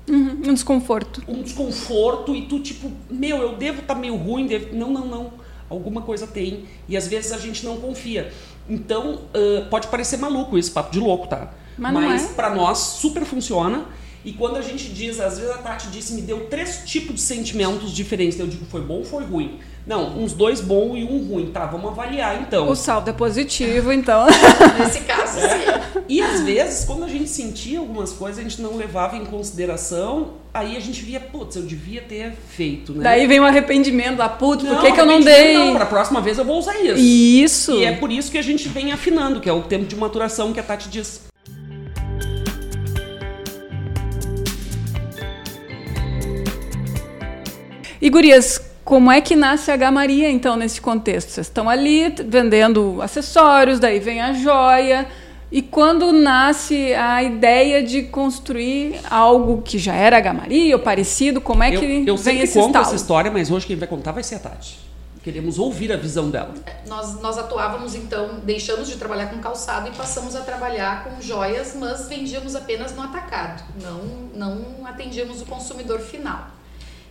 [0.08, 1.22] uhum, um desconforto.
[1.28, 4.74] Um desconforto e tu, tipo, meu, eu devo estar tá meio ruim, devo...
[4.74, 5.34] não, não, não.
[5.70, 6.66] Alguma coisa tem.
[6.88, 8.32] E às vezes a gente não confia.
[8.70, 11.50] Então, uh, pode parecer maluco isso, papo de louco, tá?
[11.78, 12.34] Mas, Mas é.
[12.34, 13.86] para nós super funciona.
[14.26, 17.22] E quando a gente diz, às vezes a Tati disse, me deu três tipos de
[17.22, 18.40] sentimentos diferentes.
[18.40, 19.60] Eu digo, foi bom ou foi ruim?
[19.86, 21.52] Não, uns dois bons e um ruim.
[21.52, 22.70] Tá, vamos avaliar então.
[22.70, 24.26] O saldo é positivo, então.
[24.80, 25.50] Nesse caso, é.
[25.50, 26.04] sim.
[26.08, 30.36] E às vezes, quando a gente sentia algumas coisas, a gente não levava em consideração.
[30.54, 33.04] Aí a gente via, putz, eu devia ter feito, né?
[33.04, 35.58] Daí vem o arrependimento da putz, por que, que eu não dei?
[35.58, 37.00] Não, pra próxima vez eu vou usar isso.
[37.00, 37.72] Isso.
[37.74, 40.54] E é por isso que a gente vem afinando, que é o tempo de maturação
[40.54, 41.33] que a Tati diz.
[48.04, 51.30] E gurias, como é que nasce a Gamaria, então, nesse contexto?
[51.30, 55.08] Vocês estão ali vendendo acessórios, daí vem a joia.
[55.50, 61.64] E quando nasce a ideia de construir algo que já era Gamaria ou parecido, como
[61.64, 62.86] é que eu, eu vem sempre esse conto estalo?
[62.88, 64.82] essa história, mas hoje quem vai contar vai ser a Tati.
[65.24, 66.54] Queremos ouvir a visão dela.
[66.86, 71.74] Nós, nós atuávamos então, deixamos de trabalhar com calçado e passamos a trabalhar com joias,
[71.80, 74.02] mas vendíamos apenas no atacado, não,
[74.36, 76.52] não atendíamos o consumidor final.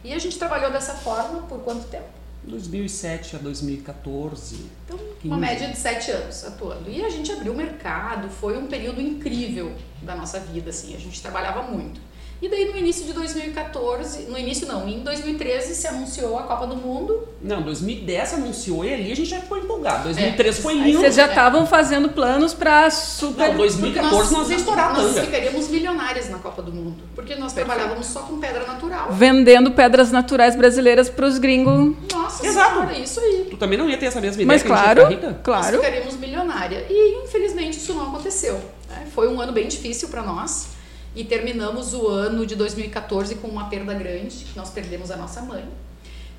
[0.04, 2.22] E a gente trabalhou dessa forma por quanto tempo?
[2.44, 4.66] 2007 a 2014.
[4.84, 5.40] Então, uma 15.
[5.40, 6.90] média de sete anos atuando.
[6.90, 10.98] E a gente abriu o mercado, foi um período incrível da nossa vida, assim, a
[10.98, 12.00] gente trabalhava muito.
[12.42, 16.66] E daí no início de 2014, no início não, em 2013 se anunciou a Copa
[16.66, 17.28] do Mundo.
[17.40, 20.02] Não, 2010 anunciou e ali a gente já ficou empolgado.
[20.04, 20.98] 2013 foi Aí lindo.
[20.98, 23.50] vocês já estavam fazendo planos para super.
[23.50, 28.06] Não, 2014 nós, ia estourar nós ficaríamos milionárias na Copa do Mundo, porque nós trabalhávamos
[28.06, 29.12] só com pedra natural.
[29.12, 31.94] vendendo pedras naturais brasileiras para os gringos.
[32.12, 32.72] Nossa Exato.
[32.72, 33.46] senhora, isso aí.
[33.50, 35.02] Tu também não ia ter essa mesma ideia Mas claro,
[35.44, 35.76] claro.
[35.76, 36.86] Nós ficaríamos milionária.
[36.90, 38.54] E infelizmente isso não aconteceu.
[38.90, 39.06] né?
[39.14, 40.81] Foi um ano bem difícil para nós.
[41.14, 45.64] E terminamos o ano de 2014 com uma perda grande, nós perdemos a nossa mãe.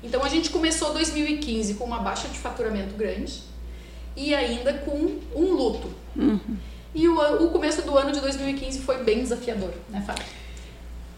[0.02, 3.42] Então a gente começou 2015 com uma baixa de faturamento grande
[4.16, 5.90] e ainda com um luto.
[6.94, 10.24] E o, o começo do ano de 2015 foi bem desafiador, né, Fábio?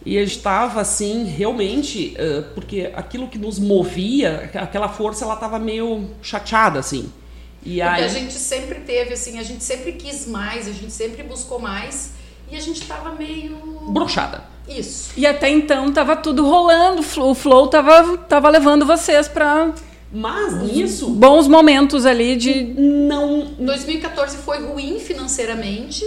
[0.05, 2.15] E a gente estava assim, realmente,
[2.55, 7.13] porque aquilo que nos movia, aquela força, ela estava meio chateada, assim.
[7.65, 10.93] E Porque aí, a gente sempre teve, assim, a gente sempre quis mais, a gente
[10.93, 12.13] sempre buscou mais
[12.51, 13.57] e a gente tava meio.
[13.89, 14.45] brochada.
[14.69, 15.13] Isso.
[15.17, 19.73] E até então tava tudo rolando, o flow tava, tava levando vocês para
[20.13, 23.55] Mas nisso, bons momentos ali de não.
[23.59, 26.05] 2014 foi ruim financeiramente.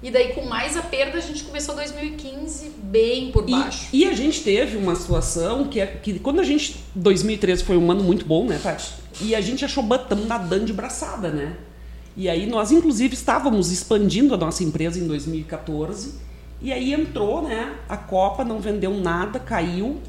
[0.00, 3.88] E daí, com mais a perda, a gente começou 2015 bem por baixo.
[3.92, 6.76] E, e a gente teve uma situação que, é, que quando a gente.
[6.94, 8.94] 2013 foi um ano muito bom, né, Tati?
[9.20, 11.56] E a gente achou estamos nadando de braçada, né?
[12.18, 16.14] E aí nós, inclusive, estávamos expandindo a nossa empresa em 2014.
[16.60, 17.76] E aí entrou, né?
[17.88, 20.00] A Copa não vendeu nada, caiu.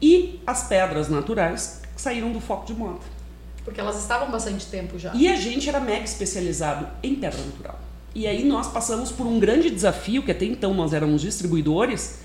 [0.00, 3.00] E as pedras naturais saíram do foco de moda.
[3.64, 5.12] Porque elas estavam bastante tempo já.
[5.12, 7.80] E a gente era mega especializado em pedra natural.
[8.14, 12.20] E aí nós passamos por um grande desafio, que até então nós éramos distribuidores,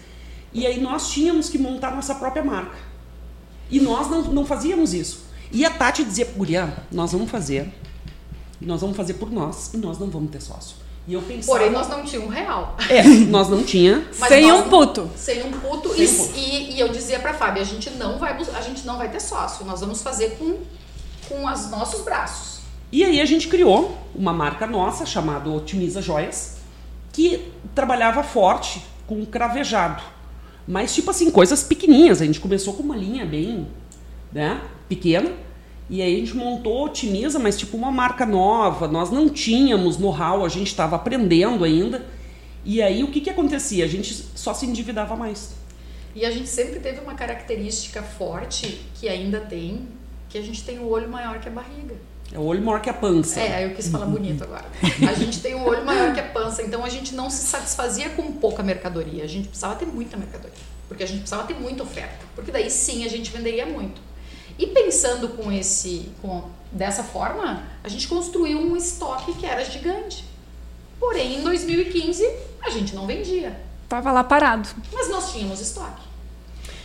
[0.53, 2.77] e aí nós tínhamos que montar nossa própria marca.
[3.71, 5.25] E nós não, não fazíamos isso.
[5.51, 7.73] E a Tati dizia, Guria, nós vamos fazer.
[8.63, 10.77] E nós vamos fazer por nós, e nós não vamos ter sócio.
[11.05, 11.57] E eu pensava...
[11.57, 12.77] Porém, nós não tínhamos um real.
[12.89, 14.07] É, nós não tinha.
[14.17, 15.09] Mas sem nós- um puto.
[15.17, 15.89] Sem um puto.
[15.93, 16.39] Sem e, um puto.
[16.39, 19.19] E, e eu dizia pra Fábio, a gente não vai a gente não vai ter
[19.19, 19.65] sócio.
[19.65, 20.59] Nós vamos fazer com,
[21.27, 22.61] com os nossos braços.
[22.89, 26.57] E aí a gente criou uma marca nossa chamada Otimiza Joias,
[27.11, 30.01] que trabalhava forte com cravejado.
[30.65, 32.21] Mas tipo assim, coisas pequenininhas.
[32.21, 33.67] A gente começou com uma linha bem,
[34.31, 35.31] né, pequena.
[35.89, 38.87] E aí a gente montou Otimiza, mas tipo uma marca nova.
[38.87, 42.05] Nós não tínhamos know-how, a gente estava aprendendo ainda.
[42.65, 43.83] E aí o que que acontecia?
[43.83, 45.51] A gente só se endividava mais.
[46.15, 49.87] E a gente sempre teve uma característica forte, que ainda tem,
[50.29, 51.95] que a gente tem o olho maior que a barriga.
[52.31, 53.39] É o olho maior que a pança.
[53.39, 54.65] É, eu quis falar bonito agora.
[55.07, 58.09] A gente tem o olho maior que a pança, então a gente não se satisfazia
[58.09, 59.23] com pouca mercadoria.
[59.23, 62.69] A gente precisava ter muita mercadoria, porque a gente precisava ter muita oferta, porque daí
[62.69, 64.01] sim a gente venderia muito.
[64.57, 70.25] E pensando com esse, com dessa forma, a gente construiu um estoque que era gigante.
[70.99, 72.29] Porém, em 2015
[72.61, 74.69] a gente não vendia, Tava lá parado.
[74.91, 76.01] mas nós tínhamos estoque.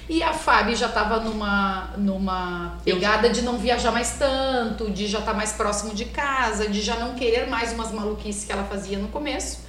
[0.08, 5.18] E a Fábio já estava numa, numa pegada de não viajar mais tanto, de já
[5.18, 8.98] estar mais próximo de casa, de já não querer mais umas maluquices que ela fazia
[8.98, 9.60] no começo.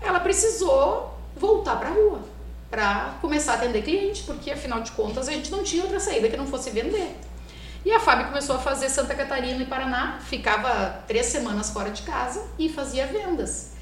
[0.00, 2.20] Ela precisou voltar para a rua
[2.72, 6.30] para começar a atender cliente, porque afinal de contas a gente não tinha outra saída
[6.30, 7.14] que não fosse vender.
[7.84, 12.00] E a Fábio começou a fazer Santa Catarina e Paraná, ficava três semanas fora de
[12.00, 13.72] casa e fazia vendas.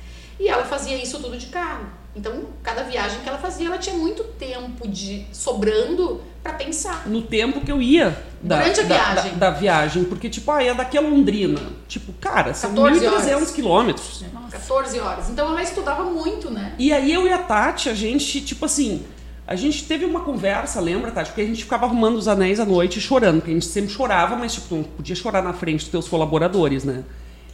[0.41, 1.87] E ela fazia isso tudo de carro.
[2.17, 7.07] Então, cada viagem que ela fazia, ela tinha muito tempo de sobrando para pensar.
[7.07, 9.33] no tempo que eu ia da, Durante a da- viagem.
[9.37, 10.05] Da, da viagem.
[10.05, 11.61] Porque, tipo, ah, ia daqui a Londrina.
[11.87, 13.51] Tipo, cara, são 14 1.300 horas.
[13.51, 14.25] quilômetros.
[14.51, 15.29] 14 horas.
[15.31, 16.75] Então ela estudava muito, né?
[16.79, 19.03] E aí eu e a Tati, a gente, tipo assim,
[19.47, 21.31] a gente teve uma conversa, lembra, Tati?
[21.31, 23.37] Porque a gente ficava arrumando os anéis à noite e chorando.
[23.39, 26.85] Porque a gente sempre chorava, mas, tipo, não podia chorar na frente dos teus colaboradores,
[26.85, 27.05] né?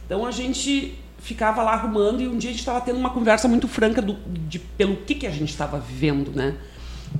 [0.05, 3.47] Então a gente ficava lá arrumando e um dia a gente estava tendo uma conversa
[3.47, 4.13] muito franca do,
[4.47, 6.53] de, pelo que, que a gente estava vivendo, né?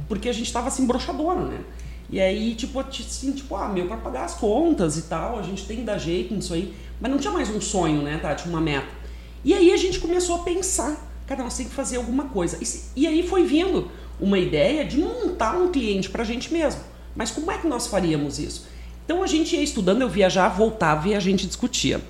[0.07, 1.59] Porque a gente estava assim, broxadona, né?
[2.09, 5.65] E aí, tipo, assim, tipo, ah, meu, pra pagar as contas e tal, a gente
[5.65, 6.73] tem que dar jeito nisso aí.
[6.99, 8.47] Mas não tinha mais um sonho, né, Tati?
[8.47, 8.87] Uma meta.
[9.43, 10.95] E aí a gente começou a pensar,
[11.27, 12.57] cara, nós temos que fazer alguma coisa.
[12.61, 16.81] E, e aí foi vindo uma ideia de montar um cliente pra gente mesmo.
[17.15, 18.67] Mas como é que nós faríamos isso?
[19.05, 22.01] Então a gente ia estudando, eu viajava, voltava e a gente discutia.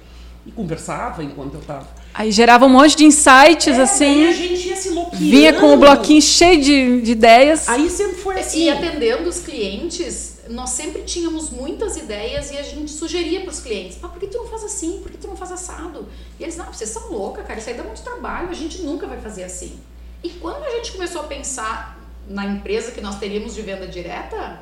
[0.46, 1.88] E conversava enquanto eu tava.
[2.18, 4.28] Aí gerava um monte de insights, É, assim.
[4.28, 5.24] a gente ia se loqueando.
[5.24, 7.70] Vinha com o bloquinho cheio de, de ideias.
[7.70, 8.64] Aí sempre foi assim.
[8.64, 13.60] E atendendo os clientes, nós sempre tínhamos muitas ideias e a gente sugeria para os
[13.60, 15.00] clientes: ah, por que tu não faz assim?
[15.04, 16.08] Por que tu não faz assado?
[16.40, 19.06] E eles, não, vocês são louca, cara, isso aí dá muito trabalho, a gente nunca
[19.06, 19.80] vai fazer assim.
[20.24, 24.60] E quando a gente começou a pensar na empresa que nós teríamos de venda direta,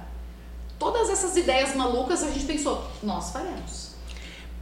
[0.78, 3.85] todas essas ideias malucas a gente pensou: nós faremos.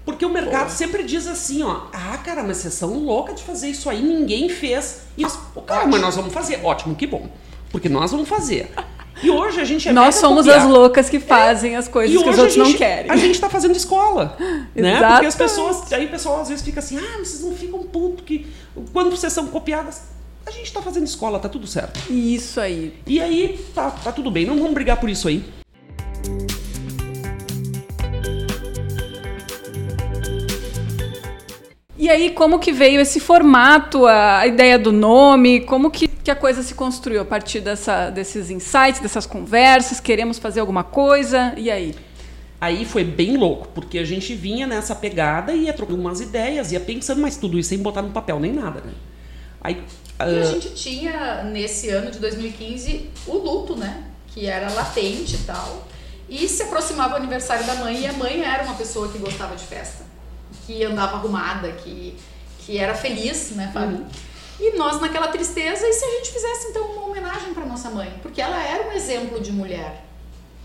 [0.06, 3.70] Porque o mercado sempre diz assim, ó, ah, cara, mas vocês são loucas de fazer
[3.70, 5.04] isso aí, ninguém fez.
[5.18, 6.60] E nós, "Pô, cara, mas nós vamos fazer.
[6.64, 7.30] Ótimo, que bom.
[7.72, 8.72] Porque nós vamos fazer.
[9.22, 10.64] E hoje a gente é Nós somos copiar.
[10.66, 13.10] as loucas que fazem as coisas que os outros gente, não querem.
[13.10, 14.36] A gente tá fazendo escola.
[14.40, 14.58] né?
[14.74, 15.26] Porque Exatamente.
[15.28, 15.94] as pessoas.
[15.94, 18.48] Aí o pessoal às vezes fica assim, ah, vocês não ficam puto que.
[18.92, 20.02] Quando vocês são copiadas.
[20.46, 21.98] A gente tá fazendo escola, tá tudo certo.
[22.12, 22.94] Isso aí.
[23.08, 25.42] E aí, tá, tá tudo bem, não vamos brigar por isso aí.
[32.04, 36.30] E aí, como que veio esse formato, a a ideia do nome, como que, que
[36.30, 41.54] a coisa se construiu a partir dessa, desses insights, dessas conversas, queremos fazer alguma coisa,
[41.56, 41.96] e aí?
[42.60, 46.74] Aí foi bem louco, porque a gente vinha nessa pegada e ia trocando umas ideias,
[46.74, 48.92] ia pensando, mas tudo isso sem botar no papel nem nada, né?
[49.62, 49.76] Aí.
[49.76, 49.82] E
[50.20, 54.04] a ah, gente tinha, nesse ano de 2015, o luto, né?
[54.28, 55.88] Que era latente e tal.
[56.28, 59.56] E se aproximava o aniversário da mãe, e a mãe era uma pessoa que gostava
[59.56, 60.03] de festa,
[60.66, 62.18] que andava arrumada, que,
[62.60, 63.98] que era feliz, né, Fábio?
[63.98, 64.06] Uhum.
[64.60, 68.14] E nós naquela tristeza, e se a gente fizesse então uma homenagem para nossa mãe?
[68.22, 70.06] Porque ela era um exemplo de mulher.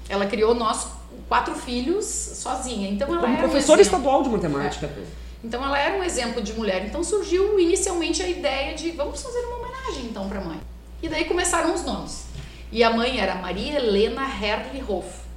[0.09, 0.89] Ela criou nós
[1.29, 2.91] quatro filhos sozinha.
[2.91, 3.99] Então ela como era um professora exemplo.
[3.99, 4.91] estadual de matemática.
[5.43, 6.85] Então ela era um exemplo de mulher.
[6.87, 10.61] Então surgiu inicialmente a ideia de vamos fazer uma homenagem então para a mãe.
[11.03, 12.27] E daí começaram os nomes.
[12.71, 15.28] E a mãe era Maria Helena Herrlich-Hoff.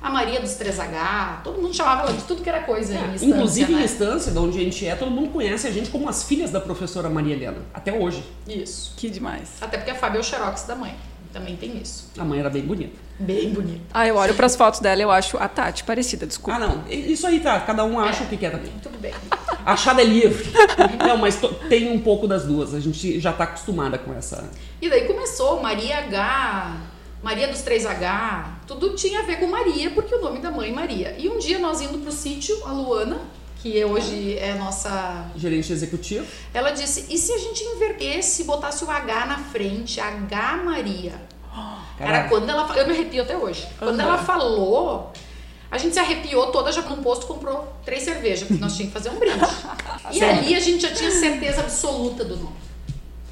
[0.00, 3.24] A Maria dos 3H, todo mundo chamava ela de tudo que era coisa em instância,
[3.24, 3.80] É, Inclusive né?
[3.80, 6.50] em instância, de onde a gente é, todo mundo conhece a gente como as filhas
[6.50, 7.58] da professora Maria Helena.
[7.74, 8.22] Até hoje.
[8.46, 8.94] Isso.
[8.96, 9.50] Que demais.
[9.60, 10.94] Até porque a Fábio é o xerox da mãe.
[11.32, 12.08] Também tem isso.
[12.16, 12.96] A mãe era bem bonita.
[13.18, 13.82] Bem bonito.
[13.92, 16.58] Ah, eu olho pras fotos dela e eu acho a Tati parecida, desculpa.
[16.58, 16.84] Ah, não.
[16.88, 17.58] Isso aí tá.
[17.60, 18.26] Cada um acha É.
[18.26, 18.72] o que quer também.
[18.82, 19.12] Tudo bem.
[19.66, 20.50] Achada é livre.
[21.06, 22.72] não, mas tem um pouco das duas.
[22.72, 24.48] A gente já tá acostumada com essa.
[24.80, 26.76] E daí começou Maria H,
[27.22, 30.72] Maria dos 3H, tudo tinha a ver com Maria, porque o nome da mãe é
[30.72, 31.14] Maria.
[31.18, 33.20] E um dia nós indo pro sítio, a Luana,
[33.60, 35.26] que hoje é a nossa.
[35.36, 36.24] Gerente executivo.
[36.54, 41.12] Ela disse: e se a gente invertesse e botasse o H na frente, H Maria?
[41.98, 42.28] Cara, Caraca.
[42.28, 42.76] quando ela.
[42.76, 43.66] Eu me arrepio até hoje.
[43.78, 45.12] Quando ela falou.
[45.70, 49.02] A gente se arrepiou toda, já num posto comprou três cervejas, porque nós tínhamos que
[49.02, 49.38] fazer um brinde.
[50.12, 52.56] e ali a gente já tinha certeza absoluta do nome.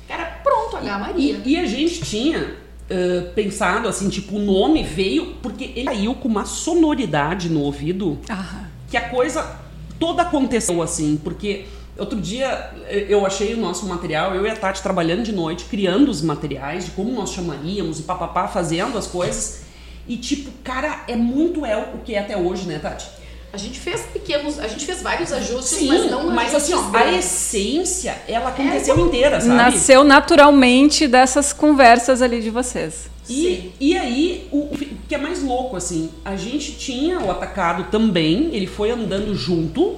[0.06, 1.40] Era pronto, H Maria.
[1.42, 2.58] E, e a gente tinha
[2.90, 8.18] ah, pensado assim, tipo, o nome veio porque ele caiu com uma sonoridade no ouvido
[8.28, 9.58] Ah, que a coisa
[9.98, 11.64] toda aconteceu assim, porque
[11.98, 15.64] outro dia eh, eu achei o nosso material, eu e a Tati trabalhando de noite,
[15.64, 19.62] criando os materiais de como nós chamaríamos e papapá, fazendo as coisas.
[20.06, 23.15] E tipo, cara, é muito é o que é até hoje, né, Tati?
[23.52, 27.12] A gente fez pequenos, a gente fez vários ajustes, mas não mas assim, ó, a
[27.12, 29.54] essência, ela aconteceu como- inteira, sabe?
[29.54, 33.08] nasceu naturalmente dessas conversas ali de vocês.
[33.28, 34.78] E, e aí, o, o
[35.08, 39.96] que é mais louco, assim, a gente tinha o atacado também, ele foi andando junto,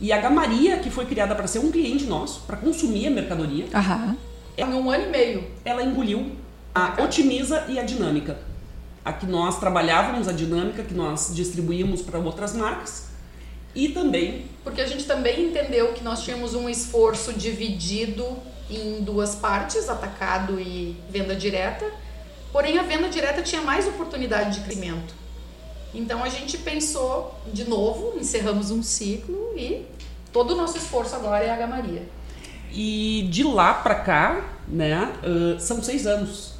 [0.00, 3.66] e a Gamaria, que foi criada para ser um cliente nosso, para consumir a mercadoria,
[3.74, 4.16] Aham.
[4.58, 5.44] Em um ano e meio.
[5.64, 6.32] ela engoliu
[6.74, 8.38] a Otimiza e a Dinâmica.
[9.06, 13.06] A que nós trabalhávamos, a Dinâmica, que nós distribuímos para outras marcas,
[13.72, 18.26] e também Porque a gente também entendeu que nós tínhamos um esforço dividido
[18.68, 21.86] em duas partes, atacado e venda direta.
[22.50, 25.14] Porém, a venda direta tinha mais oportunidade de crescimento.
[25.94, 29.86] Então a gente pensou de novo, encerramos um ciclo e
[30.32, 32.02] todo o nosso esforço agora é a Gamaria.
[32.72, 36.55] E de lá pra cá, né, ah, são seis anos,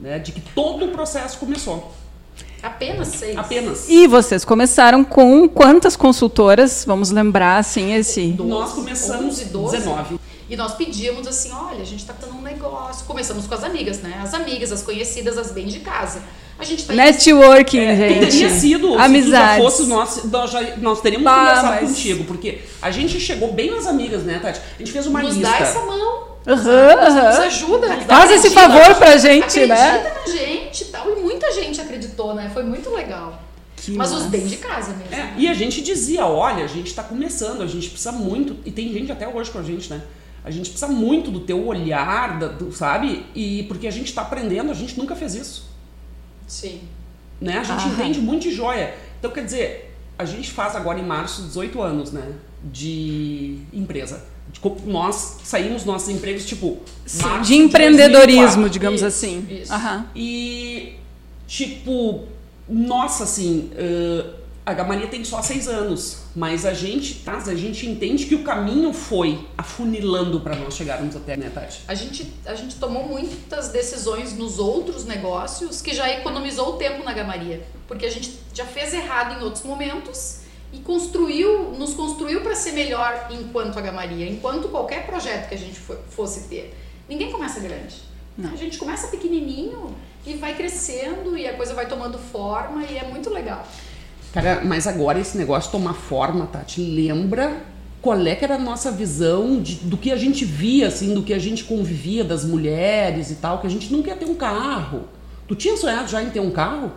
[0.00, 1.92] né, de que todo o processo começou.
[2.62, 3.36] Apenas seis.
[3.36, 3.88] Apenas.
[3.88, 6.84] E vocês começaram com quantas consultoras?
[6.84, 8.28] Vamos lembrar, assim, esse.
[8.32, 9.76] Doze, Nós começamos 11, 12.
[9.76, 10.20] 19.
[10.50, 13.04] E nós pedíamos assim, olha, a gente tá tendo um negócio.
[13.06, 14.18] Começamos com as amigas, né?
[14.22, 16.20] As amigas, as conhecidas, as bem de casa.
[16.58, 18.18] A gente tá Networking, É, gente.
[18.30, 19.64] teria sido, se tu já Amizades.
[19.64, 23.70] fosse nós, nós, já, nós teríamos Bah, conversado mas- contigo, porque a gente chegou bem
[23.70, 24.60] nas amigas, né, Tati?
[24.74, 25.52] A gente fez uma nos lista.
[25.52, 26.28] dá essa mão.
[26.48, 27.42] Aham, Nos aham.
[27.44, 27.88] ajuda.
[28.02, 28.60] Faz esse acredita.
[28.60, 30.14] favor pra gente, acredita né?
[30.26, 31.10] na gente e tal.
[31.10, 32.50] E muita gente acreditou, né?
[32.54, 33.42] Foi muito legal.
[33.76, 34.28] Que Mas os massa.
[34.30, 35.14] bem de casa mesmo.
[35.14, 38.70] É, e a gente dizia, olha, a gente tá começando, a gente precisa muito, e
[38.72, 40.02] tem gente até hoje com a gente, né?
[40.44, 43.26] A gente precisa muito do teu olhar, do, sabe?
[43.34, 45.68] E porque a gente tá aprendendo, a gente nunca fez isso.
[46.46, 46.80] Sim.
[47.40, 47.58] Né?
[47.58, 47.92] A gente Aham.
[47.92, 48.94] entende muito de joia.
[49.18, 52.32] Então, quer dizer, a gente faz agora em março 18 anos, né?
[52.64, 54.24] De empresa.
[54.84, 59.46] Nós saímos dos nossos empregos, tipo, Sim, de empreendedorismo, de digamos isso, assim.
[59.50, 59.72] Isso.
[59.72, 60.06] Aham.
[60.14, 60.94] E,
[61.46, 62.24] tipo,
[62.68, 64.38] nossa, assim, uh,
[64.68, 68.42] a Gamaria tem só seis anos, mas a gente, tá, a gente entende que o
[68.42, 71.80] caminho foi afunilando para nós chegarmos até, né, Tati?
[71.88, 77.02] A gente, a gente tomou muitas decisões nos outros negócios que já economizou o tempo
[77.02, 77.62] na Gamaria.
[77.86, 80.40] Porque a gente já fez errado em outros momentos
[80.72, 85.58] e construiu, nos construiu para ser melhor enquanto a Gamaria, enquanto qualquer projeto que a
[85.58, 86.74] gente fosse ter.
[87.08, 87.96] Ninguém começa grande.
[88.36, 88.52] Não.
[88.52, 89.94] A gente começa pequenininho
[90.26, 93.66] e vai crescendo e a coisa vai tomando forma e é muito legal.
[94.32, 97.62] Cara, mas agora esse negócio tomar forma, Tati, lembra
[98.00, 101.22] qual é que era a nossa visão de, do que a gente via, assim, do
[101.22, 104.34] que a gente convivia das mulheres e tal, que a gente não quer ter um
[104.34, 105.08] carro.
[105.48, 106.92] Tu tinha sonhado já em ter um carro?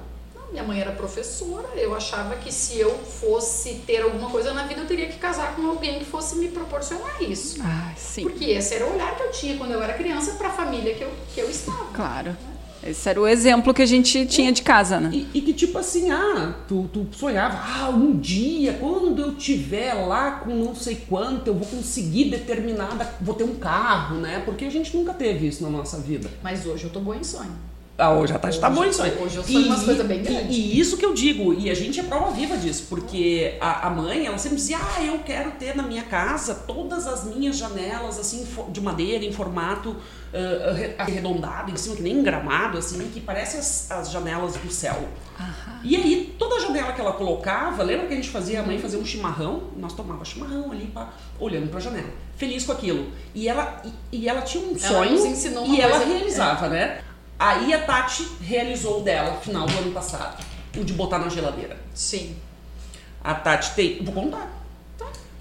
[0.52, 4.82] Minha mãe era professora, eu achava que se eu fosse ter alguma coisa na vida,
[4.82, 7.62] eu teria que casar com alguém que fosse me proporcionar isso.
[7.64, 8.24] Ah, sim.
[8.24, 10.94] Porque esse era o olhar que eu tinha quando eu era criança para a família
[10.94, 11.86] que eu, que eu estava.
[11.94, 12.36] Claro.
[12.84, 15.12] Esse era o exemplo que a gente tinha de casa, né?
[15.14, 19.94] E, e que tipo assim, ah, tu, tu sonhava, ah, um dia, quando eu tiver
[19.94, 24.42] lá com não sei quanto, eu vou conseguir determinada, vou ter um carro, né?
[24.44, 26.30] Porque a gente nunca teve isso na nossa vida.
[26.44, 27.71] Mas hoje eu tô boa em sonho.
[28.02, 29.16] Ah, hoje a Tati tá Hoje- bom isso aí.
[29.22, 30.56] hoje eu sonho umas coisas bem e- grandes.
[30.58, 33.90] E, isso que eu digo, e a gente é prova viva disso, porque a, a
[33.92, 38.18] mãe, ela sempre dizia, ah, eu quero ter na minha casa todas as minhas janelas,
[38.20, 39.96] assim, de madeira, em formato
[40.70, 45.08] arre- arredondado, em cima, que nem gramado, assim, que parece as, as janelas do céu.
[45.84, 48.98] E aí, toda janela que ela colocava, lembra que a gente fazia, a mãe fazia
[49.00, 49.64] um chimarrão?
[49.78, 53.08] Nós tomava chimarrão ali, pá, olhando pra janela, feliz com aquilo.
[53.36, 53.82] E ela,
[54.12, 57.02] e, e ela tinha um Ela sonho e ela realizava, né?
[57.42, 60.46] Aí a Tati realizou o dela no final do ano passado,
[60.78, 61.76] o de botar na geladeira.
[61.92, 62.36] Sim.
[63.24, 64.06] A Tati tem.
[64.06, 64.48] Vou contar.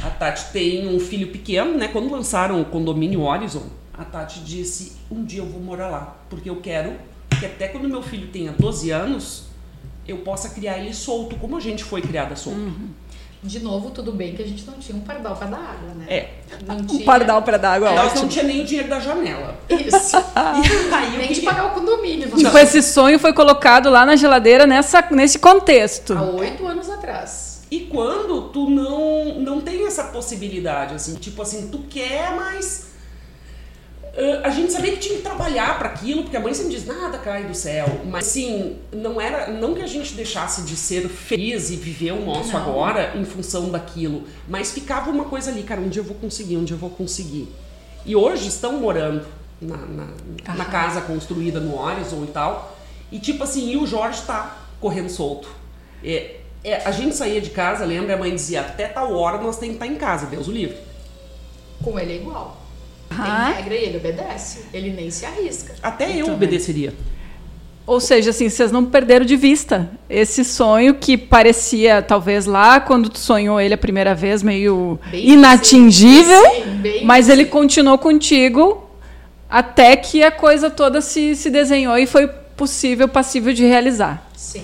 [0.02, 1.88] A Tati tem um filho pequeno, né?
[1.88, 6.48] Quando lançaram o condomínio Horizon, a Tati disse: Um dia eu vou morar lá, porque
[6.48, 6.96] eu quero
[7.38, 9.44] que até quando meu filho tenha 12 anos,
[10.08, 12.60] eu possa criar ele solto, como a gente foi criada solto.
[13.42, 16.04] De novo, tudo bem que a gente não tinha um pardal para dar água, né?
[16.08, 16.28] É.
[16.66, 17.04] Não Um tinha...
[17.06, 18.22] pardal para dar água, Nós ótimo.
[18.22, 19.56] não tinha nem o dinheiro da janela.
[19.68, 20.16] Isso.
[20.90, 22.28] E aí, o Nem que de pagar o condomínio.
[22.30, 26.12] Tipo, esse sonho foi colocado lá na geladeira nessa, nesse contexto.
[26.12, 27.62] Há oito anos atrás.
[27.70, 32.89] E quando tu não, não tem essa possibilidade, assim, tipo assim, tu quer, mas
[34.20, 36.86] ah, a gente sabia que tinha que trabalhar para aquilo, porque a mãe sempre diz,
[36.86, 38.02] nada cai do céu.
[38.04, 42.24] Mas assim, não era, não que a gente deixasse de ser feliz e viver o
[42.24, 42.60] nosso Não.
[42.60, 46.58] agora em função daquilo, mas ficava uma coisa ali, cara, um dia eu vou conseguir,
[46.58, 47.48] um dia eu vou conseguir.
[48.04, 49.24] E hoje estão morando
[49.60, 52.76] na, na, na casa construída no Horizon e tal.
[53.10, 55.48] E tipo assim, e o Jorge tá correndo solto.
[56.04, 58.14] É, é, a gente saía de casa, lembra?
[58.14, 60.76] A mãe dizia, até tal hora nós temos que estar em casa, Deus o livre.
[61.82, 62.59] Com ele é igual.
[63.10, 64.64] Tem regra e ele obedece.
[64.72, 65.74] Ele nem se arrisca.
[65.82, 66.94] Até eu Então, obedeceria.
[67.86, 73.08] Ou seja, assim, vocês não perderam de vista esse sonho que parecia, talvez lá, quando
[73.08, 78.88] tu sonhou ele a primeira vez, meio Bem inatingível, Sim, bem mas ele continuou contigo
[79.48, 84.30] até que a coisa toda se, se desenhou e foi possível, passível de realizar.
[84.36, 84.62] Sim,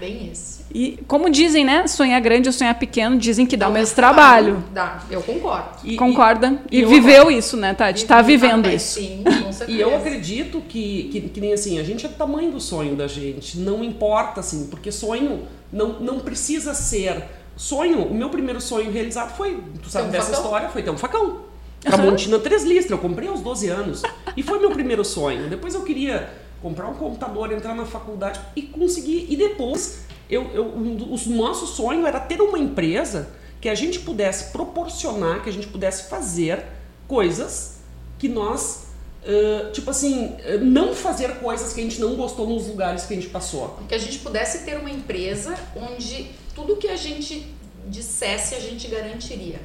[0.00, 0.53] bem isso.
[0.74, 1.86] E como dizem, né?
[1.86, 4.64] Sonhar grande ou sonhar pequeno, dizem que dá o mesmo trabalho.
[4.72, 5.68] Dá, eu concordo.
[5.84, 6.58] E- Concorda?
[6.68, 8.04] e E, eu viveu isso, né, Tati?
[8.04, 8.98] Tá vivendo Ah, isso.
[8.98, 9.70] Sim, com certeza.
[9.70, 12.96] E eu acredito que, que, que nem assim, a gente é do tamanho do sonho
[12.96, 13.56] da gente.
[13.58, 17.22] Não importa, assim, porque sonho não, não precisa ser.
[17.56, 20.44] Sonho, o meu primeiro sonho realizado foi, tu sabe Ter um dessa facão?
[20.44, 21.36] história, foi ter um facão.
[21.80, 24.02] Tramontina três listras, eu comprei aos 12 anos.
[24.36, 25.48] E foi meu primeiro sonho.
[25.48, 29.26] Depois eu queria comprar um computador, entrar na faculdade e conseguir.
[29.30, 34.00] E depois, eu, eu, um o nosso sonho era ter uma empresa que a gente
[34.00, 36.64] pudesse proporcionar, que a gente pudesse fazer
[37.08, 37.78] coisas
[38.18, 38.88] que nós,
[39.26, 43.16] ãh, tipo assim, não fazer coisas que a gente não gostou nos lugares que a
[43.16, 43.78] gente passou.
[43.88, 47.54] Que a gente pudesse ter uma empresa onde tudo que a gente
[47.86, 49.60] dissesse a gente garantiria.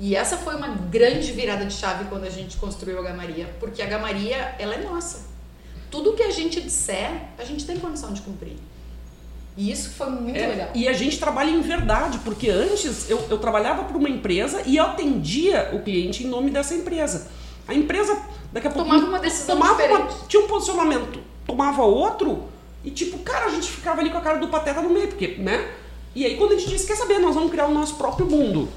[0.00, 3.80] E essa foi uma grande virada de chave quando a gente construiu a Gamaria, porque
[3.80, 5.26] a Gamaria, ela é nossa.
[5.90, 8.56] Tudo que a gente disser, a gente tem condição de cumprir.
[9.56, 10.68] E isso foi muito É, legal.
[10.74, 14.76] E a gente trabalha em verdade, porque antes eu, eu trabalhava para uma empresa e
[14.76, 17.28] eu atendia o cliente em nome dessa empresa.
[17.68, 18.16] A empresa,
[18.52, 18.88] daqui a pouco.
[18.88, 20.14] Tomava uma decisão tomava uma- diferente.
[20.28, 22.44] tinha um posicionamento, tomava outro,
[22.84, 25.36] e tipo, cara, a gente ficava ali com a cara do pateta no meio, porque,
[25.38, 25.66] né?
[26.16, 28.68] E aí quando a gente disse, quer saber, nós vamos criar o nosso próprio mundo.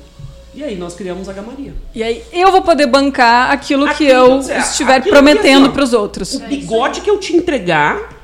[0.55, 1.73] E aí nós criamos a Gamaria.
[1.93, 5.21] E aí eu vou poder bancar aquilo, que Aquilo eu que você- estiver aquilo que,
[5.23, 6.33] prometendo para os outros.
[6.35, 8.16] O bigode que eu te entregar,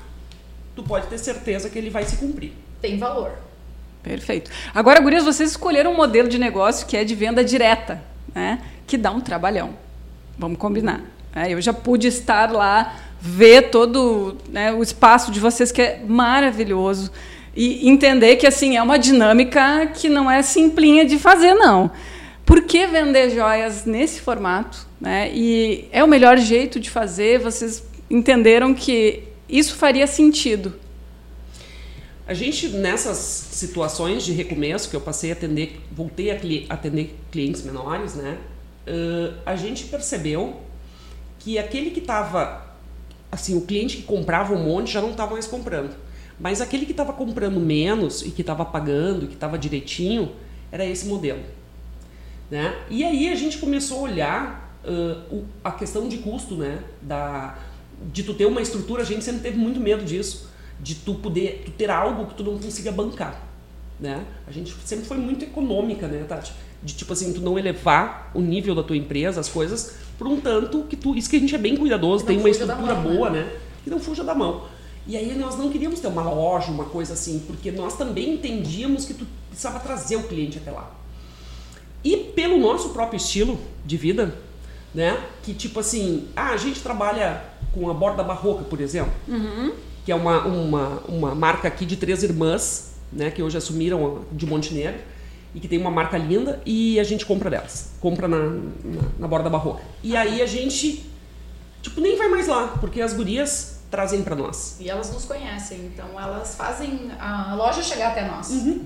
[0.75, 2.53] tu pode ter certeza que ele vai se cumprir.
[2.81, 3.31] Tem valor.
[4.01, 4.51] Perfeito.
[4.73, 8.03] Agora, gurias, vocês escolheram um modelo de negócio que é de venda direta,
[8.35, 8.61] né?
[8.85, 9.71] que dá um trabalhão.
[10.37, 11.01] Vamos combinar.
[11.35, 16.01] É, eu já pude estar lá, ver todo né, o espaço de vocês, que é
[16.05, 17.11] maravilhoso.
[17.55, 21.89] E entender que assim é uma dinâmica que não é simplinha de fazer, não.
[22.45, 24.85] Por que vender joias nesse formato?
[24.99, 25.31] Né?
[25.33, 27.39] E é o melhor jeito de fazer.
[27.39, 30.73] Vocês entenderam que isso faria sentido.
[32.25, 37.63] A gente, nessas situações de recomeço, que eu passei a atender, voltei a atender clientes
[37.63, 38.37] menores, né?
[38.87, 40.61] Uh, a gente percebeu
[41.39, 42.65] que aquele que estava,
[43.29, 45.95] assim, o cliente que comprava um monte já não estava mais comprando.
[46.39, 50.31] Mas aquele que estava comprando menos e que estava pagando, que estava direitinho,
[50.71, 51.43] era esse modelo.
[52.49, 52.73] Né?
[52.89, 56.83] E aí a gente começou a olhar uh, o, a questão de custo, né?
[57.01, 57.57] Da,
[58.11, 60.49] de tu ter uma estrutura, a gente sempre teve muito medo disso,
[60.79, 63.41] de tu poder tu ter algo que tu não consiga bancar,
[63.99, 64.25] né?
[64.47, 66.53] A gente sempre foi muito econômica, né, Tati?
[66.81, 70.41] De tipo assim, tu não elevar o nível da tua empresa, as coisas, por um
[70.41, 73.29] tanto que tu, isso que a gente é bem cuidadoso, tem uma estrutura mão, boa,
[73.29, 73.43] né?
[73.43, 73.59] né?
[73.83, 74.65] Que não fuja da mão.
[75.05, 79.05] E aí nós não queríamos ter uma loja, uma coisa assim, porque nós também entendíamos
[79.05, 80.91] que tu precisava trazer o cliente até lá.
[82.03, 84.37] E pelo nosso próprio estilo de vida,
[84.93, 85.21] né?
[85.43, 87.43] Que tipo assim, ah, a gente trabalha
[87.73, 89.73] com a borda barroca, por exemplo, uhum.
[90.05, 93.31] que é uma, uma, uma marca aqui de três irmãs, né?
[93.31, 95.01] Que hoje assumiram de Montenegro
[95.55, 99.27] e que tem uma marca linda e a gente compra delas, compra na, na, na
[99.27, 99.83] borda barroca.
[100.01, 101.09] E aí a gente,
[101.81, 104.77] tipo, nem vai mais lá, porque as gurias trazem para nós.
[104.79, 108.49] E elas nos conhecem, então elas fazem a loja chegar até nós.
[108.49, 108.85] Uhum.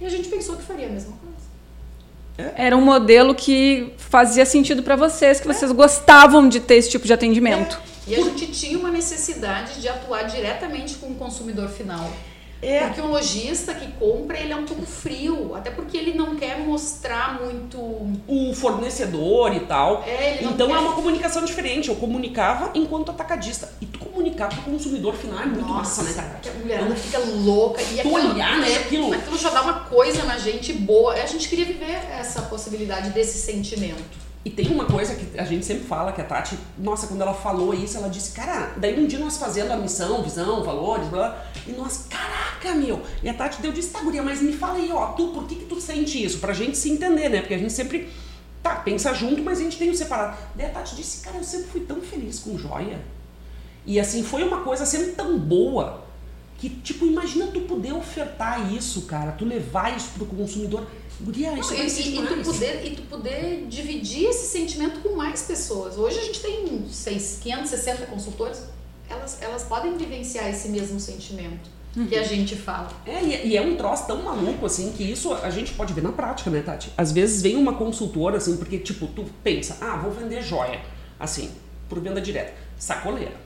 [0.00, 2.50] E a gente pensou que faria a mesma coisa.
[2.56, 2.66] É.
[2.66, 5.52] Era um modelo que fazia sentido para vocês, que é.
[5.52, 7.80] vocês gostavam de ter esse tipo de atendimento.
[8.06, 8.10] É.
[8.10, 12.10] E a gente tinha uma necessidade de atuar diretamente com o consumidor final.
[12.62, 12.86] É.
[12.86, 16.58] Porque o lojista que compra, ele é um pouco frio, até porque ele não quer
[16.58, 20.04] mostrar muito o fornecedor e tal.
[20.06, 20.76] É, então quer...
[20.76, 21.88] é uma comunicação diferente.
[21.88, 23.72] Eu comunicava enquanto atacadista.
[23.80, 26.54] E tu comunicar pro consumidor final é muito Nossa, massa, né, cara?
[26.54, 29.14] A mulher fica louca e aquilo, olhar, né, aquilo.
[29.14, 31.14] aquilo já dá uma coisa na gente boa.
[31.14, 34.29] A gente queria viver essa possibilidade desse sentimento.
[34.42, 37.34] E tem uma coisa que a gente sempre fala, que a Tati, nossa, quando ela
[37.34, 41.44] falou isso, ela disse, cara, daí um dia nós fazendo a missão, visão, valores, blá,
[41.66, 43.02] e nós, caraca, meu.
[43.22, 45.56] E a Tati deu disse, tá, guria, mas me fala aí, ó, tu, por que
[45.56, 46.38] que tu sente isso?
[46.38, 47.40] Pra gente se entender, né?
[47.40, 48.08] Porque a gente sempre,
[48.62, 50.38] tá, pensa junto, mas a gente tem o separado.
[50.54, 52.98] Daí a Tati disse, cara, eu sempre fui tão feliz com joia.
[53.84, 56.02] E assim, foi uma coisa sempre tão boa,
[56.56, 60.86] que, tipo, imagina tu poder ofertar isso, cara, tu levar isso pro consumidor
[61.20, 65.42] Guria, isso Não, e, e, tu poder, e tu poder dividir esse sentimento com mais
[65.42, 65.98] pessoas.
[65.98, 68.62] Hoje a gente tem 6, 560 consultores,
[69.08, 72.06] elas, elas podem vivenciar esse mesmo sentimento uhum.
[72.06, 72.88] que a gente fala.
[73.06, 76.12] É, e, é um troço tão maluco assim que isso a gente pode ver na
[76.12, 76.92] prática, né, Tati?
[76.96, 80.80] Às vezes vem uma consultora assim, porque tipo, tu pensa, ah, vou vender joia,
[81.18, 81.50] assim,
[81.88, 83.36] por venda direta, sacoleira,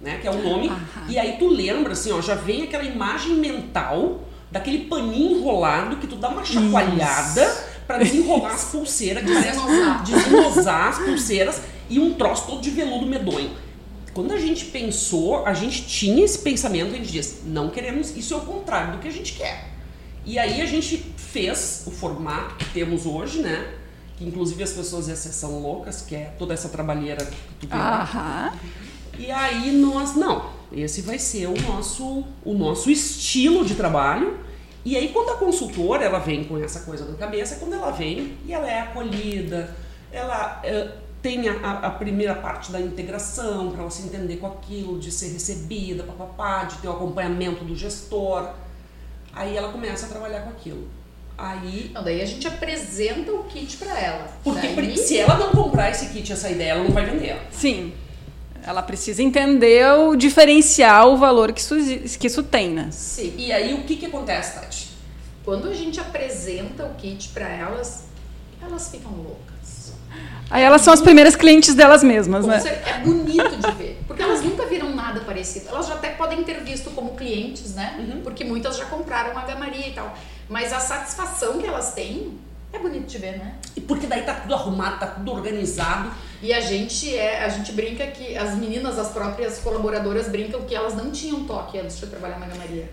[0.00, 0.76] né, que é o nome, uhum.
[1.08, 4.20] e aí tu lembra assim, ó, já vem aquela imagem mental
[4.54, 7.44] daquele paninho enrolado que tu dá uma chacoalhada
[7.88, 9.24] para desenrolar as pulseiras,
[10.04, 13.50] desenosar as pulseiras e um troço todo de veludo medonho.
[14.14, 18.32] Quando a gente pensou, a gente tinha esse pensamento, a gente diz, não queremos, isso
[18.32, 19.70] é o contrário do que a gente quer.
[20.24, 23.74] E aí a gente fez o formato que temos hoje, né?
[24.16, 27.74] Que inclusive as pessoas são loucas, que é toda essa trabalheira que tu vê.
[27.74, 28.52] Aham.
[29.18, 34.38] E aí nós, não, esse vai ser o nosso, o nosso estilo de trabalho.
[34.84, 38.36] E aí quando a consultora ela vem com essa coisa na cabeça, quando ela vem
[38.46, 39.74] e ela é acolhida,
[40.12, 44.98] ela é, tem a, a, primeira parte da integração para ela se entender com aquilo,
[44.98, 48.50] de ser recebida, papapá, de ter o acompanhamento do gestor.
[49.32, 50.86] Aí ela começa a trabalhar com aquilo.
[51.36, 51.90] Aí.
[51.94, 54.28] Não, daí a gente apresenta o kit para ela.
[54.44, 54.98] Porque daí...
[54.98, 57.40] se ela não comprar esse kit, essa ideia, ela não vai vender.
[57.50, 57.94] Sim.
[58.66, 61.76] Ela precisa entender o diferencial, o valor que isso,
[62.18, 62.88] que isso tem, né?
[62.90, 63.34] Sim.
[63.36, 64.90] E aí o que, que acontece, Tati?
[65.44, 68.04] Quando a gente apresenta o kit para elas,
[68.62, 69.92] elas ficam loucas.
[70.50, 72.62] Aí elas são as primeiras clientes delas mesmas, né?
[72.86, 74.02] É bonito de ver.
[74.06, 75.68] Porque elas nunca viram nada parecido.
[75.68, 77.96] Elas já até podem ter visto como clientes, né?
[77.98, 78.20] Uhum.
[78.22, 80.16] Porque muitas já compraram a gamaria e tal.
[80.48, 82.38] Mas a satisfação que elas têm
[82.74, 83.54] é bonito de ver, né?
[83.76, 86.10] E porque daí tá tudo arrumado, tá tudo organizado.
[86.42, 90.74] E a gente é, a gente brinca que as meninas, as próprias colaboradoras brincam que
[90.74, 92.90] elas não tinham toque antes de trabalhar na gamaria.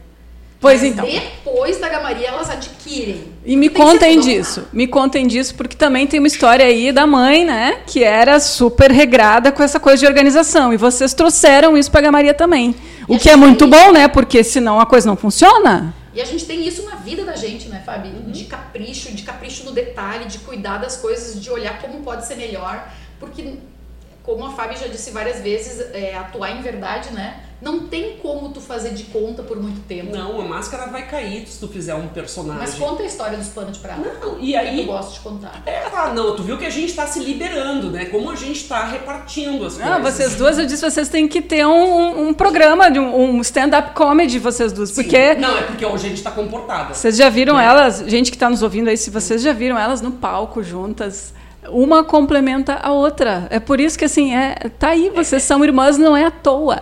[0.59, 1.03] Pois então.
[1.03, 3.23] Depois da gamaria elas adquirem.
[3.43, 4.67] E me tem contem disso.
[4.71, 8.91] Me contem disso porque também tem uma história aí da mãe, né, que era super
[8.91, 12.75] regrada com essa coisa de organização e vocês trouxeram isso para a gamaria também.
[13.09, 14.07] E o que é muito bom, né?
[14.07, 15.93] Porque senão a coisa não funciona.
[16.13, 18.09] E a gente tem isso na vida da gente, né, Fabi?
[18.09, 18.31] Uhum.
[18.31, 22.35] De capricho, de capricho no detalhe, de cuidar das coisas, de olhar como pode ser
[22.35, 22.91] melhor.
[23.19, 23.55] Porque,
[24.23, 27.45] como a Fabi já disse várias vezes, é, atuar em verdade, né?
[27.61, 30.11] Não tem como tu fazer de conta por muito tempo.
[30.11, 32.59] Não, a máscara vai cair se tu fizer um personagem.
[32.59, 34.01] Mas conta a história dos panos de prata.
[34.19, 34.79] Não, e aí.
[34.79, 35.61] Eu gosto de contar.
[35.65, 38.05] É, tá, não, tu viu que a gente tá se liberando, né?
[38.05, 40.13] Como a gente tá repartindo as não, coisas.
[40.13, 43.93] vocês duas, eu disse, vocês têm que ter um, um programa, de um, um stand-up
[43.93, 44.89] comedy, vocês duas.
[44.89, 45.03] Sim.
[45.03, 45.35] Porque.
[45.35, 46.95] Não, é porque hoje a gente tá comportada.
[46.95, 47.65] Vocês já viram né?
[47.65, 51.31] elas, gente que tá nos ouvindo aí, se vocês já viram elas no palco juntas
[51.69, 53.47] uma complementa a outra.
[53.51, 56.79] É por isso que assim, é, tá aí, vocês são irmãs, não é à toa.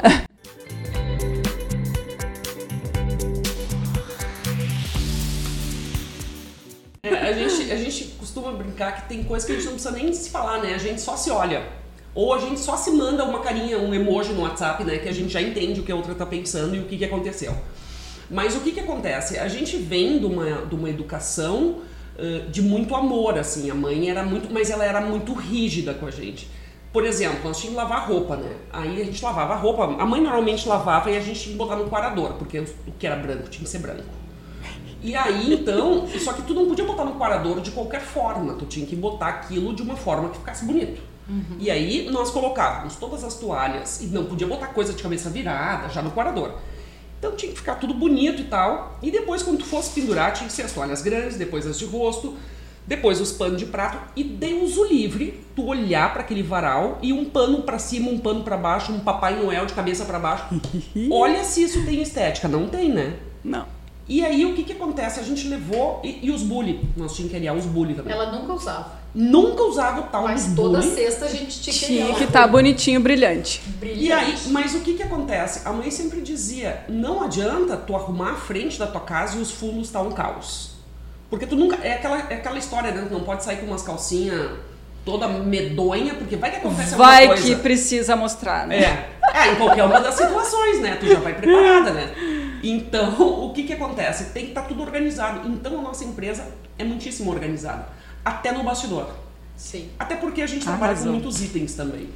[8.39, 10.73] Costuma brincar que tem coisa que a gente não precisa nem se falar, né?
[10.73, 11.67] A gente só se olha.
[12.15, 14.97] Ou a gente só se manda uma carinha, um emoji no WhatsApp, né?
[14.97, 17.05] Que a gente já entende o que a outra tá pensando e o que, que
[17.05, 17.55] aconteceu.
[18.29, 19.37] Mas o que, que acontece?
[19.37, 21.81] A gente vem de uma, de uma educação
[22.17, 23.69] uh, de muito amor, assim.
[23.69, 24.51] A mãe era muito.
[24.51, 26.49] Mas ela era muito rígida com a gente.
[26.91, 28.51] Por exemplo, nós tínhamos que lavar roupa, né?
[28.73, 29.83] Aí a gente lavava a roupa.
[29.83, 33.05] A mãe normalmente lavava e a gente tinha que botar no quarador, porque o que
[33.05, 34.18] era branco tinha que ser branco.
[35.02, 38.66] E aí, então, só que tu não podia botar no quarador de qualquer forma, tu
[38.66, 41.02] tinha que botar aquilo de uma forma que ficasse bonito.
[41.30, 41.58] Uhum.
[41.60, 45.88] E aí nós colocávamos todas as toalhas e não podia botar coisa de cabeça virada
[45.89, 46.54] já no quarador.
[47.20, 48.97] Então tinha que ficar tudo bonito e tal.
[49.02, 51.86] E depois, quando tu fosse pendurar, tinha que ser as toalhas grandes, depois as de
[51.86, 52.36] rosto,
[52.88, 54.00] depois os panos de prato.
[54.16, 58.18] E Deus o livre, tu olhar para aquele varal e um pano para cima, um
[58.18, 60.45] pano para baixo, um Papai Noel de cabeça para baixo.
[61.12, 62.47] Olha se isso tem estética.
[62.47, 63.18] Não tem, né?
[63.43, 63.66] Não.
[64.10, 65.20] E aí o que que acontece?
[65.20, 66.01] A gente levou.
[66.03, 66.82] E, e os bully.
[66.97, 68.12] Nós tínhamos que aliar os bully também.
[68.12, 68.97] Ela nunca usava.
[69.14, 70.95] Nunca usava o tal Mas dos toda bully.
[70.95, 73.62] sexta a gente tinha que Tinha que estar tá bonitinho, brilhante.
[73.80, 74.03] brilhante.
[74.03, 75.62] E aí, mas o que que acontece?
[75.64, 79.51] A mãe sempre dizia: não adianta tu arrumar a frente da tua casa e os
[79.51, 80.72] fundos tá um caos.
[81.30, 81.78] Porque tu nunca.
[81.84, 83.05] É aquela, é aquela história, né?
[83.07, 84.49] Tu não pode sair com umas calcinhas
[85.05, 87.43] toda medonha, porque vai que acontece vai alguma coisa.
[87.43, 88.80] Vai que precisa mostrar, né?
[88.80, 89.10] É.
[89.34, 90.97] é, em qualquer uma das situações, né?
[90.99, 92.38] Tu já vai preparada, né?
[92.64, 94.26] Então, o que que acontece?
[94.32, 95.47] Tem que estar tá tudo organizado.
[95.47, 96.47] Então, a nossa empresa
[96.78, 97.88] é muitíssimo organizada.
[98.24, 99.10] Até no bastidor.
[99.55, 99.89] Sim.
[99.99, 102.10] Até porque a gente trabalha com muitos itens também.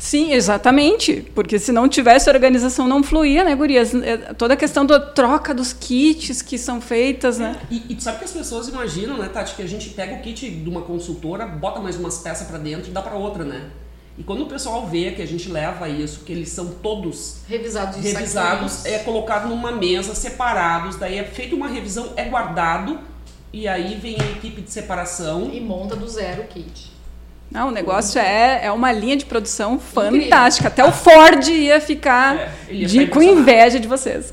[0.00, 1.30] Sim, exatamente.
[1.34, 3.94] Porque se não tivesse organização, não fluía, né, Gurias?
[3.94, 7.60] É, toda a questão da troca dos kits que são feitas, né?
[7.70, 10.50] E, e sabe que as pessoas imaginam, né, Tati, que a gente pega o kit
[10.50, 13.70] de uma consultora, bota mais umas peças para dentro e dá para outra, né?
[14.18, 17.96] E quando o pessoal vê que a gente leva isso, que eles são todos revisados,
[17.96, 22.98] revisados é colocado numa mesa, separados, daí é feita uma revisão, é guardado,
[23.52, 25.50] e aí vem a equipe de separação.
[25.52, 26.90] E monta do zero o kit.
[27.50, 30.68] Não, o negócio é, é uma linha de produção fantástica.
[30.68, 34.32] Até o Ford ia ficar é, ia de, com inveja de vocês.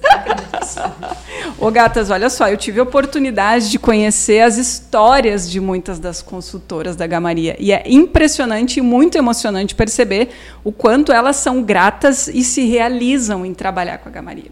[1.59, 6.21] Ô gatas, olha só, eu tive a oportunidade de conhecer as histórias de muitas das
[6.21, 7.55] consultoras da Gamaria.
[7.59, 10.29] E é impressionante e muito emocionante perceber
[10.63, 14.51] o quanto elas são gratas e se realizam em trabalhar com a Gamaria.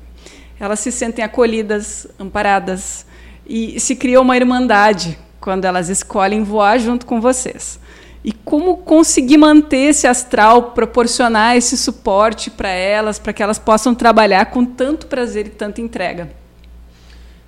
[0.60, 3.06] Elas se sentem acolhidas, amparadas
[3.46, 7.80] e se cria uma irmandade quando elas escolhem voar junto com vocês.
[8.26, 13.94] E como conseguir manter esse astral, proporcionar esse suporte para elas, para que elas possam
[13.94, 16.32] trabalhar com tanto prazer e tanta entrega?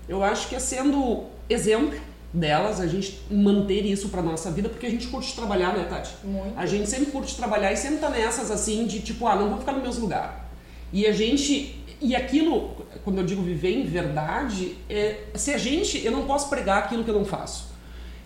[0.08, 2.00] Eu acho que é sendo exemplo
[2.32, 6.14] delas, a gente manter isso para nossa vida, porque a gente curte trabalhar, né, Tati?
[6.24, 6.54] Muito.
[6.56, 9.58] A gente sempre curte trabalhar e sempre tá nessas assim de tipo, ah, não vou
[9.58, 10.48] ficar no mesmo lugar.
[10.94, 16.06] E a gente e aquilo, quando eu digo viver em verdade, é, se a gente,
[16.06, 17.72] eu não posso pregar aquilo que eu não faço.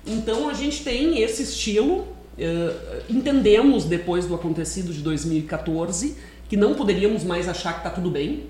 [0.06, 2.20] Então a gente tem esse estilo
[3.10, 6.18] entendemos depois do acontecido de 2014
[6.52, 8.48] que não poderíamos mais achar que está tudo bem,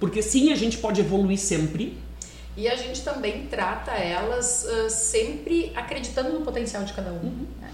[0.00, 1.96] porque sim, a gente pode evoluir sempre.
[2.56, 7.22] E a gente também trata elas uh, sempre acreditando no potencial de cada um.
[7.22, 7.46] Uhum.
[7.60, 7.70] Né?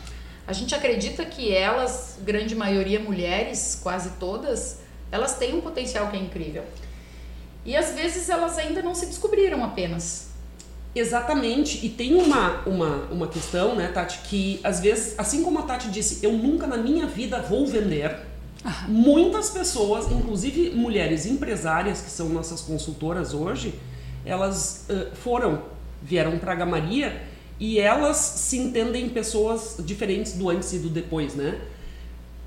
[0.46, 4.80] A gente acredita que elas, grande maioria mulheres, quase todas,
[5.12, 6.64] elas têm um potencial que é incrível.
[7.64, 10.29] E às vezes elas ainda não se descobriram apenas.
[10.94, 15.62] Exatamente, e tem uma, uma, uma questão, né, Tati, que às vezes, assim como a
[15.62, 18.18] Tati disse, eu nunca na minha vida vou vender,
[18.64, 18.86] ah.
[18.88, 23.78] muitas pessoas, inclusive mulheres empresárias que são nossas consultoras hoje,
[24.24, 25.62] elas uh, foram,
[26.02, 27.22] vieram para a Gamaria
[27.60, 31.60] e elas se entendem pessoas diferentes do antes e do depois, né?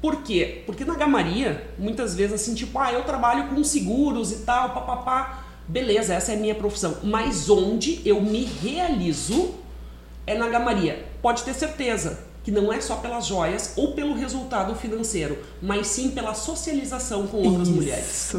[0.02, 0.64] Por quê?
[0.66, 5.43] Porque na Gamaria, muitas vezes assim, tipo, ah, eu trabalho com seguros e tal, papapá
[5.68, 6.98] beleza, essa é a minha profissão.
[7.04, 9.56] Mas onde eu me realizo
[10.26, 11.06] é na gamaria.
[11.22, 16.12] Pode ter certeza que não é só pelas joias ou pelo resultado financeiro, mas sim
[16.12, 17.76] pela socialização com outras Isso.
[17.76, 18.36] mulheres.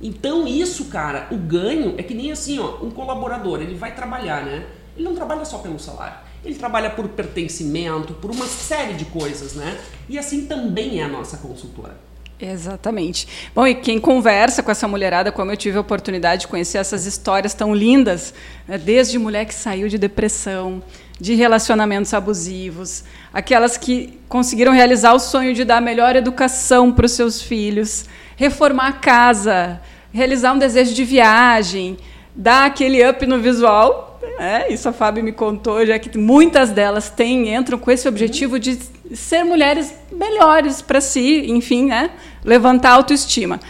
[0.00, 4.44] Então isso, cara, o ganho é que nem assim, ó, um colaborador, ele vai trabalhar,
[4.44, 4.66] né?
[4.94, 6.18] Ele não trabalha só pelo salário.
[6.44, 9.80] Ele trabalha por pertencimento, por uma série de coisas, né?
[10.08, 11.96] E assim também é a nossa consultora.
[12.40, 13.28] Exatamente.
[13.54, 17.06] Bom, e quem conversa com essa mulherada, como eu tive a oportunidade de conhecer essas
[17.06, 18.34] histórias tão lindas,
[18.66, 20.82] né, desde mulher que saiu de depressão,
[21.20, 27.12] de relacionamentos abusivos, aquelas que conseguiram realizar o sonho de dar melhor educação para os
[27.12, 28.06] seus filhos,
[28.36, 29.80] reformar a casa,
[30.12, 31.96] realizar um desejo de viagem,
[32.34, 34.13] dar aquele up no visual.
[34.38, 38.58] É, isso a Fábio me contou, já que muitas delas têm, entram com esse objetivo
[38.58, 38.78] de
[39.14, 42.10] ser mulheres melhores para si, enfim, né?
[42.44, 43.60] levantar a autoestima.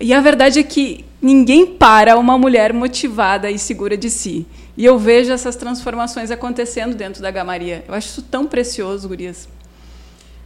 [0.00, 4.46] E a verdade é que ninguém para uma mulher motivada e segura de si.
[4.76, 7.84] E eu vejo essas transformações acontecendo dentro da Gamaria.
[7.86, 9.48] Eu acho isso tão precioso, Gurias.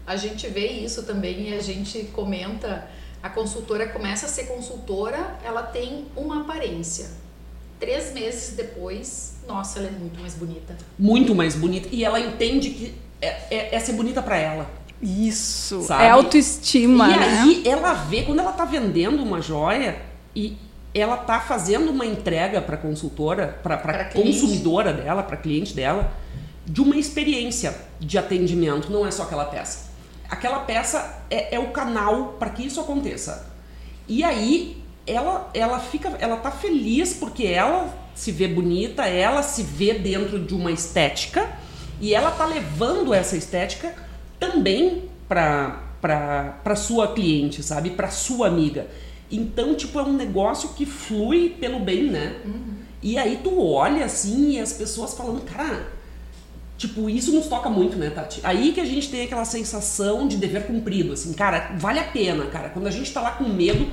[0.07, 2.89] A gente vê isso também e a gente comenta.
[3.23, 7.11] A consultora começa a ser consultora, ela tem uma aparência.
[7.81, 10.77] Três meses depois, nossa, ela é muito mais bonita.
[10.99, 11.89] Muito mais bonita.
[11.91, 14.71] E ela entende que é, é, é ser bonita para ela.
[15.01, 16.05] Isso, Sabe?
[16.05, 17.09] é autoestima.
[17.09, 17.41] E né?
[17.41, 19.97] aí ela vê, quando ela tá vendendo uma joia
[20.35, 20.57] e
[20.95, 26.13] ela tá fazendo uma entrega para consultora, para consumidora dela, para cliente dela,
[26.67, 29.89] de uma experiência de atendimento, não é só aquela peça.
[30.29, 33.51] Aquela peça é, é o canal para que isso aconteça.
[34.07, 37.89] E aí ela, ela fica, ela tá feliz porque ela
[38.19, 41.49] se vê bonita, ela se vê dentro de uma estética
[42.01, 43.95] e ela tá levando essa estética
[44.41, 47.91] também para para sua cliente, sabe?
[47.91, 48.87] Para sua amiga.
[49.31, 52.37] Então, tipo, é um negócio que flui pelo bem, né?
[52.45, 52.75] Uhum.
[53.03, 55.89] E aí tu olha assim e as pessoas falando, cara,
[56.77, 58.41] tipo, isso nos toca muito, né, Tati?
[58.45, 62.47] Aí que a gente tem aquela sensação de dever cumprido, assim, cara, vale a pena,
[62.47, 62.69] cara.
[62.69, 63.89] Quando a gente tá lá com medo,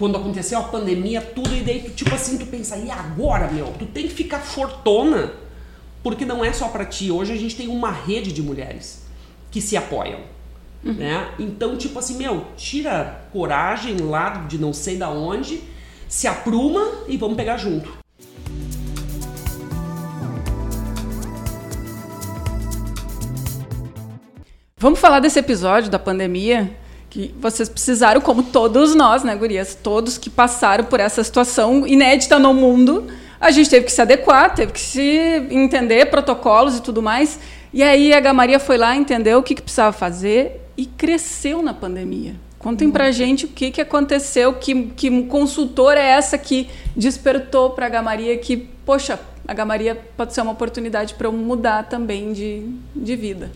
[0.00, 3.66] quando aconteceu a pandemia, tudo, e daí tu, tipo assim, tu pensa, e agora, meu?
[3.78, 5.30] Tu tem que ficar fortona,
[6.02, 7.10] porque não é só para ti.
[7.10, 9.04] Hoje a gente tem uma rede de mulheres
[9.50, 10.20] que se apoiam.
[10.82, 10.94] Uhum.
[10.94, 11.28] Né?
[11.38, 15.60] Então, tipo assim, meu, tira coragem lá de não sei da onde,
[16.08, 17.92] se apruma e vamos pegar junto.
[24.78, 26.74] Vamos falar desse episódio da pandemia
[27.10, 29.74] que vocês precisaram, como todos nós, né, gurias?
[29.74, 33.08] Todos que passaram por essa situação inédita no mundo,
[33.40, 35.18] a gente teve que se adequar, teve que se
[35.50, 37.40] entender protocolos e tudo mais.
[37.72, 41.74] E aí a Gamaria foi lá, entendeu o que, que precisava fazer e cresceu na
[41.74, 42.34] pandemia.
[42.58, 42.92] Contem uhum.
[42.92, 47.88] pra gente o que, que aconteceu, que, que consultora é essa que despertou para a
[47.88, 52.62] Gamaria que, poxa, a Gamaria pode ser uma oportunidade para eu mudar também de,
[52.94, 53.50] de vida.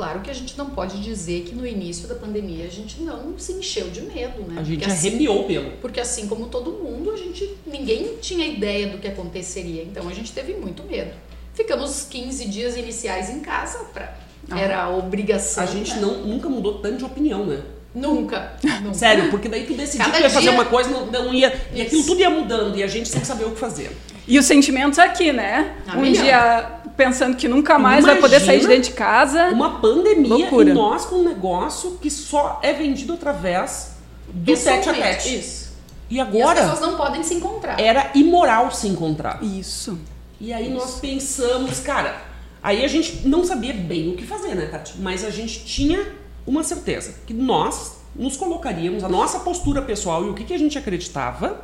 [0.00, 3.38] Claro que a gente não pode dizer que no início da pandemia a gente não
[3.38, 4.58] se encheu de medo, né?
[4.58, 5.70] A gente porque arrepiou assim, pelo.
[5.72, 9.82] Porque assim como todo mundo, a gente ninguém tinha ideia do que aconteceria.
[9.82, 11.10] Então a gente teve muito medo.
[11.52, 14.16] Ficamos 15 dias iniciais em casa, pra,
[14.50, 14.58] ah.
[14.58, 15.64] era a obrigação.
[15.64, 16.00] A gente né?
[16.00, 17.60] não, nunca mudou tanto de opinião, né?
[17.94, 18.94] Nunca, nunca.
[18.94, 20.34] Sério, porque daí tu decidiu Cada que ia dia...
[20.34, 21.48] fazer uma coisa, não, não ia.
[21.48, 21.62] Isso.
[21.74, 23.94] E aquilo tudo ia mudando e a gente sem saber o que fazer.
[24.26, 25.76] E os sentimentos aqui, né?
[25.86, 29.48] A um dia pensando que nunca mais Imagina vai poder sair de dentro de casa.
[29.48, 30.68] Uma pandemia Loucura.
[30.68, 33.92] e nós com um negócio que só é vendido através
[34.28, 35.38] do tete a tete.
[35.38, 35.70] Isso.
[36.10, 36.60] E agora.
[36.60, 37.80] E as pessoas não podem se encontrar.
[37.80, 39.42] Era imoral se encontrar.
[39.42, 39.98] Isso.
[40.38, 42.20] E aí nós pensamos, cara,
[42.62, 44.94] aí a gente não sabia bem o que fazer, né, Tati?
[44.98, 46.06] Mas a gente tinha
[46.46, 50.58] uma certeza que nós nos colocaríamos, a nossa postura pessoal e o que, que a
[50.58, 51.62] gente acreditava,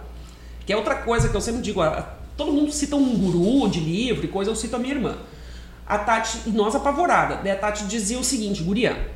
[0.64, 1.80] que é outra coisa que eu sempre digo,
[2.36, 5.16] todo mundo cita um guru de livro e coisa, eu cito a minha irmã.
[5.86, 9.10] A Tati, nós apavorada, daí a Tati dizia o seguinte, guria,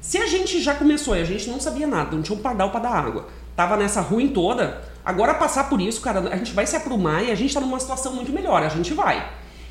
[0.00, 2.70] se a gente já começou e a gente não sabia nada, não tinha um pardal
[2.70, 6.66] para dar água, tava nessa ruim toda, Agora, passar por isso, cara, a gente vai
[6.66, 9.26] se aprumar e a gente tá numa situação muito melhor, a gente vai.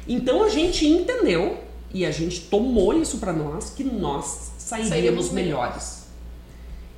[0.07, 1.59] Então, a gente entendeu
[1.93, 5.96] e a gente tomou isso para nós, que nós sairíamos melhores.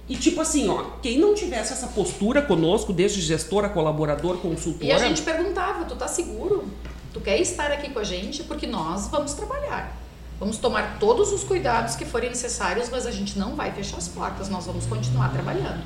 [0.09, 4.85] E tipo assim, ó, quem não tivesse essa postura conosco, desde gestora, colaborador, consultora...
[4.85, 6.67] E a gente perguntava, tu tá seguro?
[7.13, 8.41] Tu quer estar aqui com a gente?
[8.41, 9.95] Porque nós vamos trabalhar.
[10.39, 14.07] Vamos tomar todos os cuidados que forem necessários, mas a gente não vai fechar as
[14.07, 15.83] portas, nós vamos continuar trabalhando.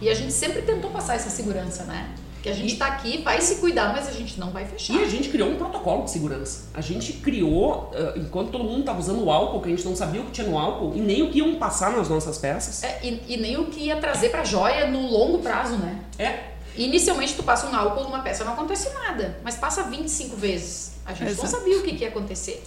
[0.00, 2.14] E a gente sempre tentou passar essa segurança, né?
[2.46, 4.94] Que a gente está aqui, vai se cuidar, mas a gente não vai fechar.
[4.94, 6.68] E a gente criou um protocolo de segurança.
[6.72, 9.96] A gente criou, uh, enquanto todo mundo estava usando o álcool, que a gente não
[9.96, 12.84] sabia o que tinha no álcool, e nem o que iam passar nas nossas peças.
[12.84, 15.98] É, e, e, nem o que ia trazer para joia no longo prazo, né?
[16.20, 16.50] É.
[16.76, 19.40] Inicialmente tu passa um álcool numa peça, não acontece nada.
[19.42, 20.92] Mas passa 25 vezes.
[21.04, 21.42] A gente Exato.
[21.42, 22.62] não sabia o que, que, ia acontecer.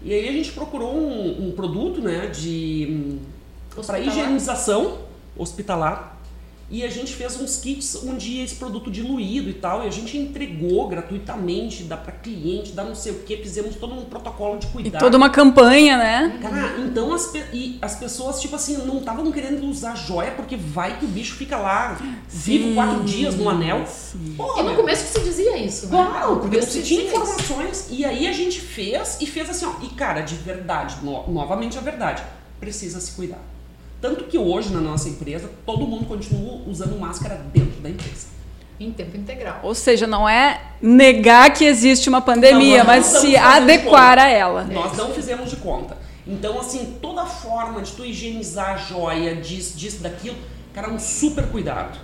[0.00, 3.18] E aí a gente procurou um, um produto, né, de...
[3.84, 4.98] para higienização
[5.36, 6.13] hospitalar
[6.74, 10.16] e a gente fez uns kits onde esse produto diluído e tal, e a gente
[10.18, 14.66] entregou gratuitamente, dá para cliente, dá não sei o que, fizemos todo um protocolo de
[14.66, 14.96] cuidado.
[14.96, 16.38] E toda uma campanha, né?
[16.42, 20.98] Cara, então as, e as pessoas, tipo assim, não estavam querendo usar joia porque vai
[20.98, 21.96] que o bicho fica lá
[22.28, 23.84] vivo Sim, quatro dias no anel.
[24.36, 24.76] Porra, E no meu.
[24.76, 25.92] começo que se dizia isso, né?
[25.92, 27.86] Claro, No porque não começo se se tinha informações.
[27.90, 29.74] E aí a gente fez e fez assim, ó.
[29.84, 32.22] E cara, de verdade, no- novamente a verdade,
[32.58, 33.38] precisa se cuidar.
[34.04, 38.26] Tanto que hoje na nossa empresa, todo mundo continua usando máscara dentro da empresa.
[38.78, 39.60] Em tempo integral.
[39.62, 44.64] Ou seja, não é negar que existe uma pandemia, Não, mas se adequar a ela.
[44.64, 45.96] Nós não fizemos de conta.
[46.26, 50.36] Então, assim, toda forma de tu higienizar a joia, disso, disso, daquilo,
[50.74, 51.98] cara, um super cuidado.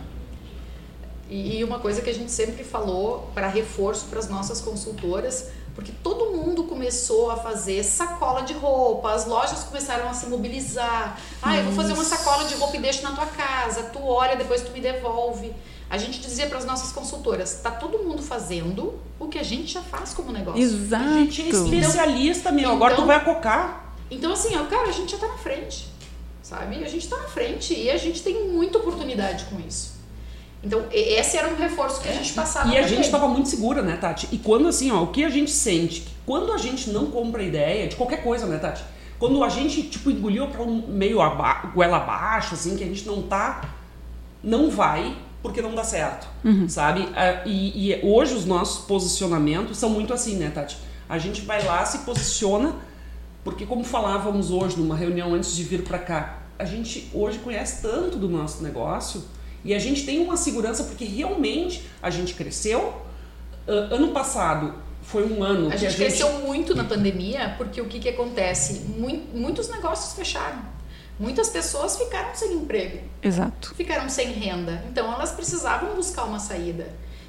[1.28, 5.51] E e uma coisa que a gente sempre falou para reforço para as nossas consultoras,
[5.80, 11.18] porque todo mundo começou a fazer sacola de roupa, as lojas começaram a se mobilizar.
[11.42, 14.36] Ah, eu vou fazer uma sacola de roupa e deixo na tua casa, tu olha,
[14.36, 15.54] depois tu me devolve.
[15.88, 19.72] A gente dizia para as nossas consultoras, tá todo mundo fazendo o que a gente
[19.72, 20.60] já faz como negócio.
[20.60, 21.02] Exato.
[21.02, 22.72] A gente é especialista, meu.
[22.72, 23.94] Agora então- tu vai acocar.
[24.10, 25.88] Então, assim, ó, cara, a gente já tá na frente,
[26.42, 26.84] sabe?
[26.84, 29.99] A gente tá na frente e a gente tem muita oportunidade com isso.
[30.62, 32.68] Então, esse era um reforço que a gente passava.
[32.68, 34.28] E a gente estava muito segura, né, Tati?
[34.30, 37.42] E quando assim, ó, o que a gente sente, que quando a gente não compra
[37.42, 38.84] ideia de qualquer coisa, né, Tati?
[39.18, 43.06] Quando a gente, tipo, engoliu para um meio aba goela abaixo, assim, que a gente
[43.06, 43.62] não tá,
[44.42, 46.26] não vai, porque não dá certo,
[46.68, 47.08] sabe?
[47.14, 50.76] Ah, E, e hoje os nossos posicionamentos são muito assim, né, Tati?
[51.08, 52.74] A gente vai lá, se posiciona,
[53.42, 57.80] porque como falávamos hoje numa reunião antes de vir para cá, a gente hoje conhece
[57.82, 59.24] tanto do nosso negócio
[59.64, 62.94] e a gente tem uma segurança porque realmente a gente cresceu.
[63.68, 67.86] Ah, ano passado foi um ano A que gente cresceu muito na pandemia porque o
[67.86, 68.80] que, que acontece?
[68.96, 70.61] Mui- muitos negócios fecharam.
[71.18, 73.74] Muitas pessoas ficaram sem emprego, Exato.
[73.74, 74.82] ficaram sem renda.
[74.90, 76.86] Então elas precisavam buscar uma saída.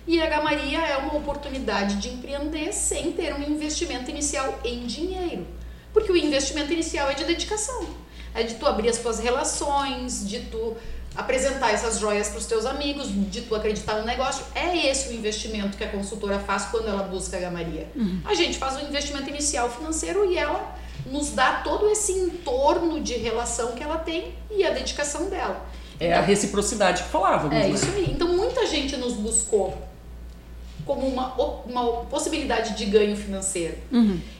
[0.07, 5.45] E a Gamaria é uma oportunidade de empreender sem ter um investimento inicial em dinheiro.
[5.93, 7.85] Porque o investimento inicial é de dedicação.
[8.33, 10.75] É de tu abrir as tuas relações, de tu
[11.15, 14.45] apresentar essas joias para os teus amigos, de tu acreditar no negócio.
[14.55, 17.87] É esse o investimento que a consultora faz quando ela busca a Gamaria.
[18.25, 23.13] A gente faz o investimento inicial financeiro e ela nos dá todo esse entorno de
[23.15, 25.65] relação que ela tem e a dedicação dela.
[25.99, 27.69] É a reciprocidade que falávamos, É né?
[27.69, 28.11] isso aí.
[28.11, 29.77] Então muita gente nos buscou
[30.93, 31.33] como uma,
[31.65, 33.77] uma possibilidade de ganho financeiro.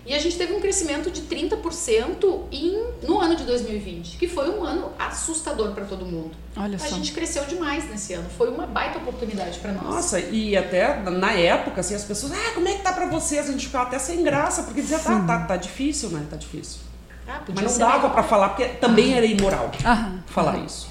[0.05, 4.49] E a gente teve um crescimento de 30% em, no ano de 2020, que foi
[4.49, 6.31] um ano assustador para todo mundo.
[6.57, 6.95] Olha A só.
[6.95, 8.29] gente cresceu demais nesse ano.
[8.37, 9.83] Foi uma baita oportunidade para nós.
[9.83, 13.47] Nossa, e até na época, assim, as pessoas, ah, como é que tá pra vocês?
[13.47, 16.25] A gente ficava até sem graça, porque dizia, tá, tá, tá difícil, né?
[16.29, 16.79] Tá difícil.
[17.25, 20.21] Ah, podia Mas não ser dava pra falar, porque também era imoral Aham.
[20.25, 20.89] falar isso.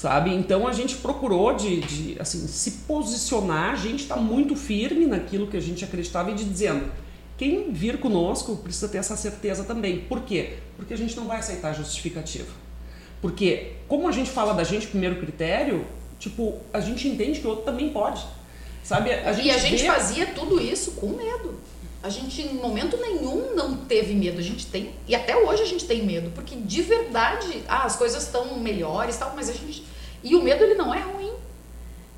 [0.00, 0.32] Sabe?
[0.34, 5.46] Então a gente procurou de, de, assim, se posicionar, a gente tá muito firme naquilo
[5.46, 6.90] que a gente acreditava e de dizendo,
[7.36, 9.98] quem vir conosco precisa ter essa certeza também.
[9.98, 10.54] Por quê?
[10.74, 12.48] Porque a gente não vai aceitar justificativa.
[13.20, 15.84] Porque, como a gente fala da gente, primeiro critério,
[16.18, 18.24] tipo, a gente entende que o outro também pode.
[18.82, 19.12] Sabe?
[19.12, 21.49] A e a gente vê- fazia tudo isso com medo.
[22.02, 24.38] A gente, em momento nenhum, não teve medo.
[24.38, 27.96] A gente tem, e até hoje a gente tem medo, porque de verdade, ah, as
[27.96, 29.84] coisas estão melhores e tal, mas a gente.
[30.24, 31.30] E o medo, ele não é ruim.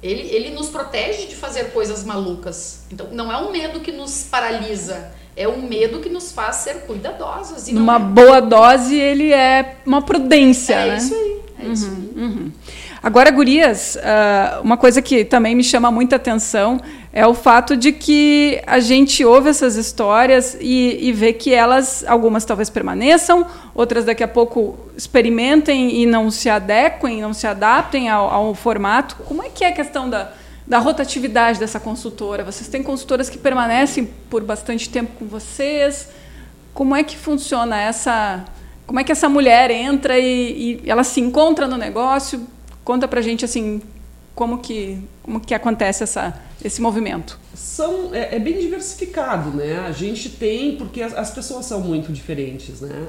[0.02, 2.84] Ele, ele nos protege de fazer coisas malucas.
[2.90, 6.82] Então, não é um medo que nos paralisa, é um medo que nos faz ser
[6.82, 7.68] cuidadosas.
[7.68, 10.96] E Numa é- boa dose, ele é uma prudência, é né?
[10.96, 11.42] isso aí.
[11.60, 12.52] É isso aí.
[13.03, 16.80] Agora, gurias, ah, uma coisa que também me chama muita atenção
[17.12, 22.05] é o fato de que a gente ouve essas histórias e, e vê que elas,
[22.07, 23.44] algumas talvez permaneçam,
[23.74, 29.16] outras daqui a pouco experimentem e não se adequem, não se adaptem ao, ao formato.
[29.26, 30.30] Como é que é a questão da,
[30.64, 32.44] da rotatividade dessa consultora?
[32.44, 36.09] Vocês têm consultoras que permanecem por bastante tempo com vocês?
[36.72, 38.44] Como é que funciona essa...
[38.86, 42.46] Como é que essa mulher entra e, e ela se encontra no negócio?
[42.84, 43.80] Conta pra gente assim
[44.34, 47.38] como que como que acontece essa esse movimento.
[47.54, 49.80] são é, é bem diversificado, né?
[49.80, 53.08] A gente tem porque as, as pessoas são muito diferentes, né?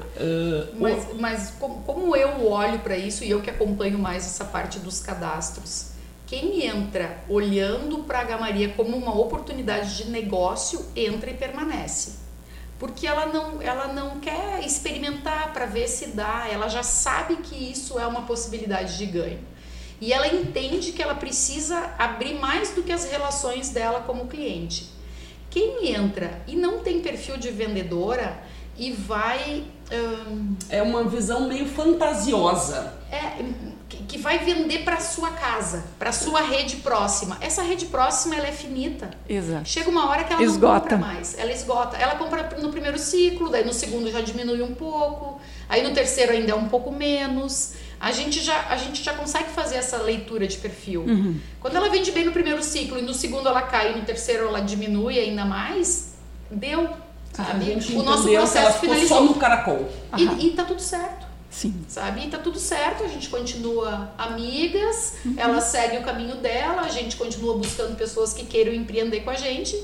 [0.76, 4.44] O- Mas, mas como, como eu olho para isso e eu que acompanho mais essa
[4.44, 5.90] parte dos cadastros,
[6.26, 12.24] quem entra olhando para a Gamaria como uma oportunidade de negócio entra e permanece.
[12.78, 17.54] Porque ela não, ela não quer experimentar para ver se dá, ela já sabe que
[17.70, 19.38] isso é uma possibilidade de ganho.
[20.04, 24.90] E ela entende que ela precisa abrir mais do que as relações dela como cliente.
[25.48, 28.36] Quem entra e não tem perfil de vendedora,
[28.76, 29.64] e vai.
[29.90, 32.92] hum, É uma visão meio fantasiosa.
[33.10, 33.42] é,
[34.08, 37.38] que vai vender para sua casa, para sua rede próxima.
[37.40, 39.10] Essa rede próxima ela é finita.
[39.28, 39.66] Exato.
[39.68, 40.74] Chega uma hora que ela Esgota.
[40.74, 41.38] não compra mais.
[41.38, 41.96] Ela esgota.
[41.96, 46.32] Ela compra no primeiro ciclo, daí no segundo já diminui um pouco, aí no terceiro
[46.32, 47.74] ainda é um pouco menos.
[48.04, 51.00] A gente já, a gente já consegue fazer essa leitura de perfil.
[51.02, 51.40] Uhum.
[51.58, 54.48] Quando ela vende bem no primeiro ciclo e no segundo ela cai e no terceiro
[54.48, 56.12] ela diminui ainda mais,
[56.50, 56.86] deu.
[57.38, 57.72] A Sabe?
[57.96, 59.08] o nosso processo finalizou.
[59.18, 59.90] só no caracol.
[60.12, 60.36] Aham.
[60.38, 61.84] E, e tá tudo certo Sim.
[61.88, 62.26] sabe?
[62.26, 67.16] E tá tudo certo, a gente continua amigas, ela segue o caminho dela, a gente
[67.16, 69.82] continua buscando pessoas que queiram empreender com a gente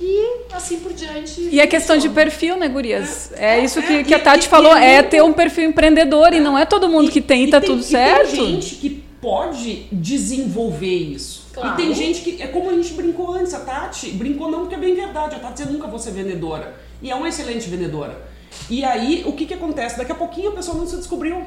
[0.00, 1.40] e assim por diante.
[1.50, 3.30] E a questão de perfil, né, gurias?
[3.34, 5.22] É, É, isso é, que, e- que a Tati e- falou, e é é ter
[5.22, 8.30] um perfil empreendedor e não é todo mundo que tem e tá tudo e certo.
[8.30, 11.46] tem gente que pode desenvolver isso.
[11.54, 11.80] Claro.
[11.80, 14.74] E tem gente que, é como a gente brincou antes, a Tati brincou não porque
[14.74, 16.74] é bem verdade, a Tati eu nunca vou ser vendedora.
[17.00, 18.20] E é uma excelente vendedora.
[18.68, 19.96] E aí, o que que acontece?
[19.96, 21.42] Daqui a pouquinho a pessoa não se descobriu,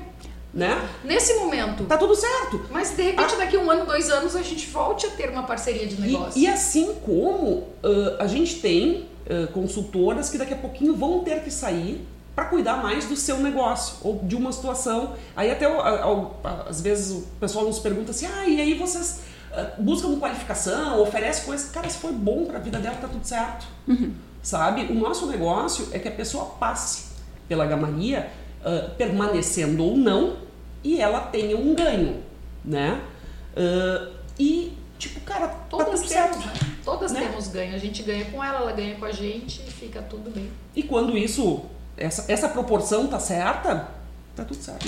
[0.53, 0.89] né?
[1.03, 1.83] Nesse momento.
[1.85, 2.65] Tá tudo certo.
[2.71, 5.43] Mas de repente, daqui a um ano, dois anos, a gente volte a ter uma
[5.43, 6.39] parceria de negócio.
[6.39, 11.23] E, e assim como ah, a gente tem ah, consultoras que daqui a pouquinho vão
[11.23, 15.13] ter que sair para cuidar mais do seu negócio ou de uma situação.
[15.35, 15.65] Aí até
[16.67, 19.21] às vezes o pessoal nos pergunta assim: "Ah, e aí vocês
[19.51, 23.25] ah, buscam qualificação, oferecem coisas, cara, se foi bom para a vida dela, tá tudo
[23.25, 23.67] certo".
[24.41, 24.83] Sabe?
[24.83, 27.07] O nosso negócio é que a pessoa passe
[27.49, 28.29] pela gamaria,
[28.97, 30.37] permanecendo ou não,
[30.83, 32.23] e ela tenha um ganho,
[32.63, 33.01] né?
[33.55, 36.39] Ah, e tipo, cara, tá Todas certo.
[36.39, 36.59] temos?
[36.83, 37.21] Todas Né?
[37.21, 37.75] temos ganho.
[37.75, 40.49] A gente ganha com ela, ela ganha com a gente e fica tudo bem.
[40.75, 41.63] E quando isso,
[41.97, 43.89] essa, essa proporção tá certa,
[44.35, 44.87] tá tudo certo.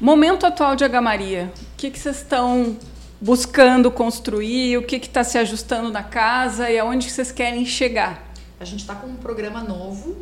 [0.00, 1.52] Momento atual de Agamaria.
[1.74, 2.76] O que, que vocês estão
[3.20, 4.78] buscando construir?
[4.78, 8.32] O que está se ajustando na casa e aonde vocês querem chegar?
[8.58, 10.16] A gente está com um programa novo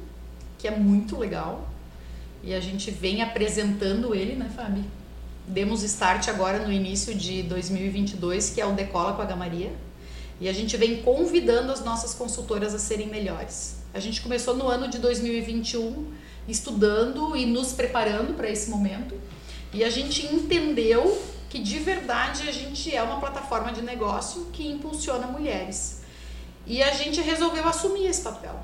[0.58, 1.68] que é muito legal
[2.42, 4.84] e a gente vem apresentando ele, né, Fabi?
[5.46, 9.72] Demos start agora no início de 2022, que é o Decola com a Gamaria.
[10.40, 13.78] E a gente vem convidando as nossas consultoras a serem melhores.
[13.94, 16.12] A gente começou no ano de 2021
[16.46, 19.14] estudando e nos preparando para esse momento.
[19.72, 24.66] E a gente entendeu que de verdade a gente é uma plataforma de negócio que
[24.66, 26.02] impulsiona mulheres.
[26.66, 28.54] E a gente resolveu assumir esse papel.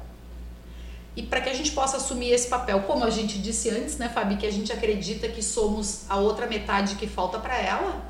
[1.16, 4.09] E para que a gente possa assumir esse papel, como a gente disse antes, né,
[4.09, 8.05] Fabi, que a gente acredita que somos a outra metade que falta para ela,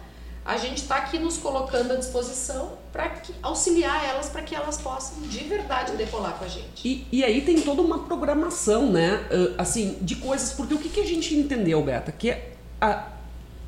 [0.45, 5.23] a gente está aqui nos colocando à disposição para auxiliar elas para que elas possam
[5.23, 6.87] de verdade decolar com a gente.
[6.87, 9.27] E, e aí tem toda uma programação, né?
[9.57, 10.53] assim, de coisas.
[10.53, 12.13] Porque o que, que a gente entendeu, Beta?
[12.13, 12.53] Que é,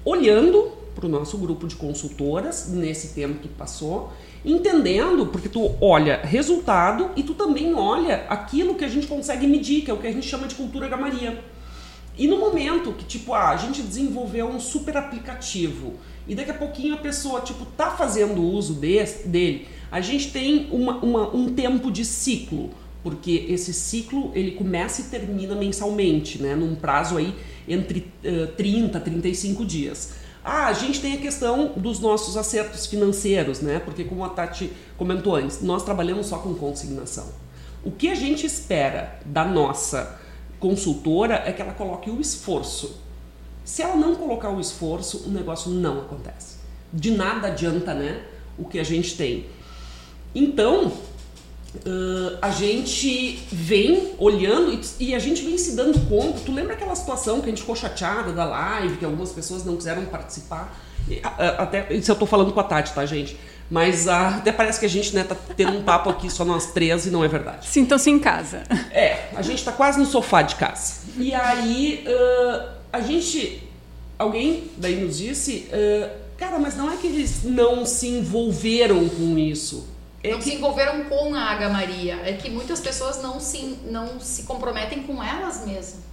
[0.05, 4.13] olhando para o nosso grupo de consultoras nesse tempo que passou,
[4.45, 9.83] entendendo, porque tu olha resultado e tu também olha aquilo que a gente consegue medir,
[9.83, 11.43] que é o que a gente chama de cultura gamaria.
[12.19, 15.95] E no momento que, tipo, ah, a gente desenvolveu um super aplicativo
[16.27, 20.67] e daqui a pouquinho a pessoa, tipo, tá fazendo uso desse, dele, a gente tem
[20.73, 22.71] uma, uma- um tempo de ciclo,
[23.03, 26.57] porque esse ciclo ele começa e termina mensalmente, né?
[26.57, 27.35] Num prazo aí
[27.69, 30.15] entre eh, 30 a 35 dias.
[30.49, 33.81] Ah, a gente tem a questão dos nossos acertos financeiros, né?
[33.81, 37.27] Porque como a Tati comentou antes, nós trabalhamos só com consignação.
[37.85, 40.21] O que a gente espera da nossa
[40.61, 43.01] consultora é que ela coloque o esforço.
[43.65, 46.59] Se ela não colocar o esforço, o negócio não acontece.
[46.93, 48.23] De nada adianta, né?
[48.57, 49.47] O que a gente tem.
[50.33, 50.93] Então,
[51.85, 56.41] ãh, a gente vem olhando e, e a gente vem se dando conta.
[56.45, 59.77] Tu lembra aquela situação que a gente ficou chateada da live, que algumas pessoas não
[59.77, 60.81] quiseram participar?
[61.09, 63.37] E, a- a- Até isso eu tô falando com a Tati, tá, gente?
[63.69, 66.67] Mas ah, até parece que a gente né, tá tendo um papo aqui só nós
[66.73, 67.67] três e não é verdade.
[67.69, 68.63] Sintam-se em casa.
[68.93, 70.95] É, a gente tá quase no sofá de casa.
[71.19, 73.63] E aí, ãh, a gente.
[74.19, 76.09] Alguém daí nos disse, ãh,
[76.39, 79.87] cara, mas não é que eles não se envolveram com isso.
[80.29, 82.15] É não que- se envolveram com a Aga Maria.
[82.25, 86.07] É que muitas pessoas não se, não se comprometem com elas mesmas.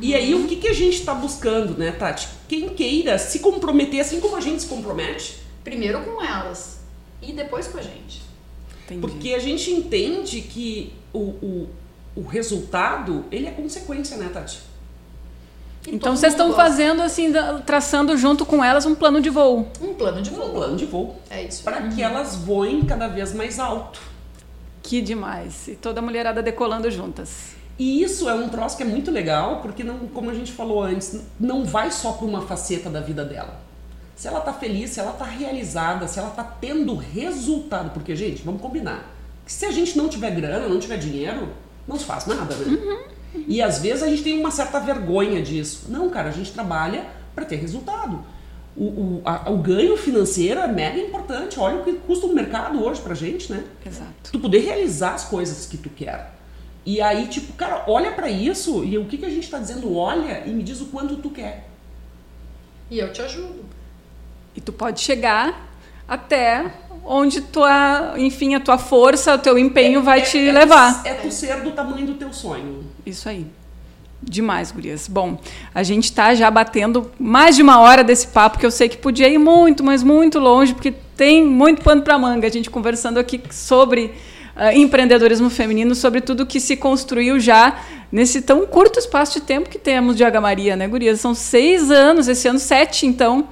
[0.00, 2.28] E aí, o que, que a gente tá buscando, né, Tati?
[2.48, 6.80] Quem queira se comprometer, assim como a gente se compromete, Primeiro com elas
[7.22, 8.20] e depois com a gente.
[8.84, 9.00] Entendi.
[9.00, 11.68] porque a gente entende que o, o,
[12.16, 14.58] o resultado, ele é consequência, né, Tati?
[15.86, 16.62] E Então vocês estão gosta.
[16.62, 17.32] fazendo assim,
[17.66, 19.68] traçando junto com elas um plano de voo.
[19.80, 20.50] um plano de Um voo.
[20.50, 21.16] plano de voo.
[21.30, 21.62] É isso.
[21.62, 24.00] Para que elas voem cada vez mais alto.
[24.82, 25.68] Que demais.
[25.68, 27.52] E toda a mulherada decolando juntas.
[27.78, 30.82] E isso é um troço que é muito legal, porque não, como a gente falou
[30.82, 33.60] antes, não vai só para uma faceta da vida dela.
[34.14, 37.90] se ela tá feliz, se ela tá realizada, se ela tá tendo resultado.
[37.90, 39.10] Porque, gente, vamos combinar.
[39.46, 41.48] Se a gente não tiver grana, não tiver dinheiro,
[41.88, 42.76] não se faz nada, né?
[42.76, 42.98] Uhum.
[43.34, 45.86] E às vezes a gente tem uma certa vergonha disso.
[45.88, 48.24] Não, cara, a gente trabalha para ter resultado.
[48.76, 51.58] O, o, a, o, ganho financeiro é mega importante.
[51.60, 53.64] Olha o que custa o mercado hoje pra gente, né?
[53.84, 54.32] Exato.
[54.32, 56.32] Tu poder realizar as coisas que tu quer.
[56.84, 59.94] E aí, tipo, cara, olha para isso e o que, que a gente tá dizendo?
[59.94, 61.68] Olha e me diz o quanto tu quer.
[62.90, 63.64] E eu te ajudo.
[64.54, 65.70] E tu pode chegar
[66.08, 66.72] até
[67.04, 71.02] onde tua, enfim, a tua força, o teu empenho é, vai é, te é, levar.
[71.04, 72.84] É tu ser do tamanho do teu sonho.
[73.04, 73.46] Isso aí.
[74.22, 75.08] Demais, gurias.
[75.08, 75.36] Bom,
[75.74, 78.96] a gente está já batendo mais de uma hora desse papo, que eu sei que
[78.96, 82.46] podia ir muito, mas muito longe, porque tem muito pano para manga.
[82.46, 84.14] A gente conversando aqui sobre
[84.56, 87.80] uh, empreendedorismo feminino, sobre tudo que se construiu já
[88.12, 91.20] nesse tão curto espaço de tempo que temos de Agamaria, né, gurias?
[91.20, 93.48] São seis anos, esse ano sete, então.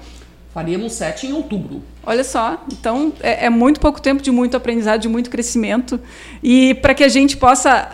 [0.61, 1.82] Faríamos sete em outubro.
[2.04, 5.98] Olha só, então é, é muito pouco tempo de muito aprendizado, de muito crescimento.
[6.42, 7.88] E para que a gente possa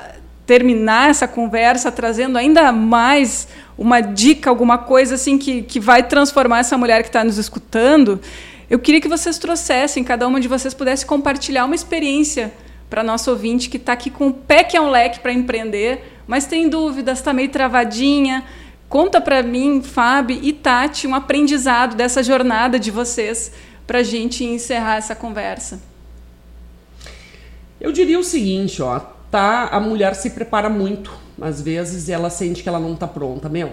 [0.45, 3.47] terminar essa conversa trazendo ainda mais
[3.79, 8.21] uma dica, alguma coisa assim que, que vai transformar essa mulher que está nos escutando,
[8.69, 12.53] eu queria que vocês trouxessem, cada uma de vocês pudesse compartilhar uma experiência
[12.91, 16.19] para nosso ouvinte que está aqui com o pé que é um leque para empreender,
[16.27, 18.43] mas tem dúvidas, está meio travadinha.
[18.89, 23.53] Conta para mim, Fábio e Tati, um aprendizado dessa jornada de vocês
[23.87, 25.81] para a gente encerrar essa conversa.
[27.81, 31.13] Eu diria o seguinte, ó, tá, a mulher se prepara muito.
[31.41, 33.49] Às vezes ela sente que ela não tá pronta.
[33.49, 33.73] Meu,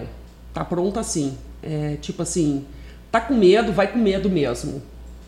[0.52, 1.36] tá pronta sim.
[1.62, 2.64] É, tipo assim,
[3.10, 4.82] tá com medo, vai com medo mesmo.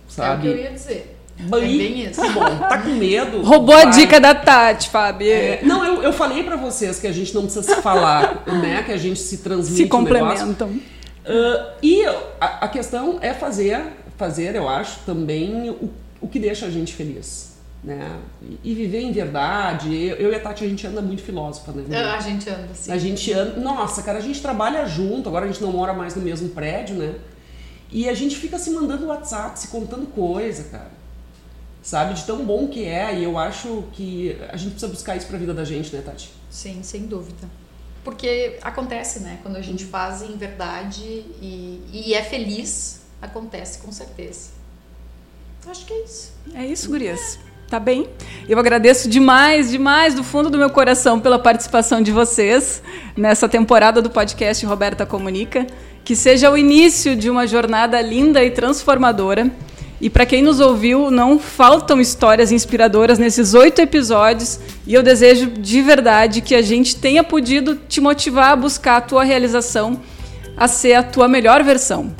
[0.08, 0.48] Sabe?
[0.48, 1.15] É o que eu ia dizer.
[1.38, 2.20] Bem, é bem isso.
[2.20, 3.42] Tá bom, tá com medo.
[3.42, 3.86] Roubou vai.
[3.86, 5.30] a dica da Tati, Fábio.
[5.30, 8.82] É, não, eu, eu falei para vocês que a gente não precisa se falar, né?
[8.82, 9.82] Que a gente se transmite.
[9.82, 10.68] Se complementam.
[10.68, 12.04] Uh, e
[12.40, 13.82] a, a, questão é fazer,
[14.16, 17.56] fazer, eu acho, também o, o que deixa a gente feliz
[17.86, 18.18] né?
[18.64, 19.94] E viver em verdade.
[19.94, 21.96] Eu, eu, e a Tati, a gente anda muito filósofa, né?
[21.96, 22.90] A gente anda, sim.
[22.90, 23.60] A gente anda.
[23.60, 26.96] Nossa, cara, a gente trabalha junto, agora a gente não mora mais no mesmo prédio,
[26.96, 27.14] né?
[27.92, 30.90] E a gente fica se mandando WhatsApp, se contando coisa, cara.
[31.86, 32.14] Sabe?
[32.14, 33.16] De tão bom que é.
[33.16, 36.32] E eu acho que a gente precisa buscar isso pra vida da gente, né, Tati?
[36.50, 37.48] Sim, sem dúvida.
[38.02, 39.38] Porque acontece, né?
[39.40, 44.50] Quando a gente faz em verdade e, e é feliz, acontece com certeza.
[45.64, 46.32] Acho que é isso.
[46.54, 47.38] É isso, gurias.
[47.68, 48.08] Tá bem?
[48.48, 52.82] Eu agradeço demais, demais, do fundo do meu coração, pela participação de vocês
[53.16, 55.64] nessa temporada do podcast Roberta Comunica.
[56.04, 59.52] Que seja o início de uma jornada linda e transformadora.
[60.00, 64.60] E para quem nos ouviu, não faltam histórias inspiradoras nesses oito episódios.
[64.86, 69.00] E eu desejo de verdade que a gente tenha podido te motivar a buscar a
[69.00, 70.00] tua realização,
[70.56, 72.14] a ser a tua melhor versão.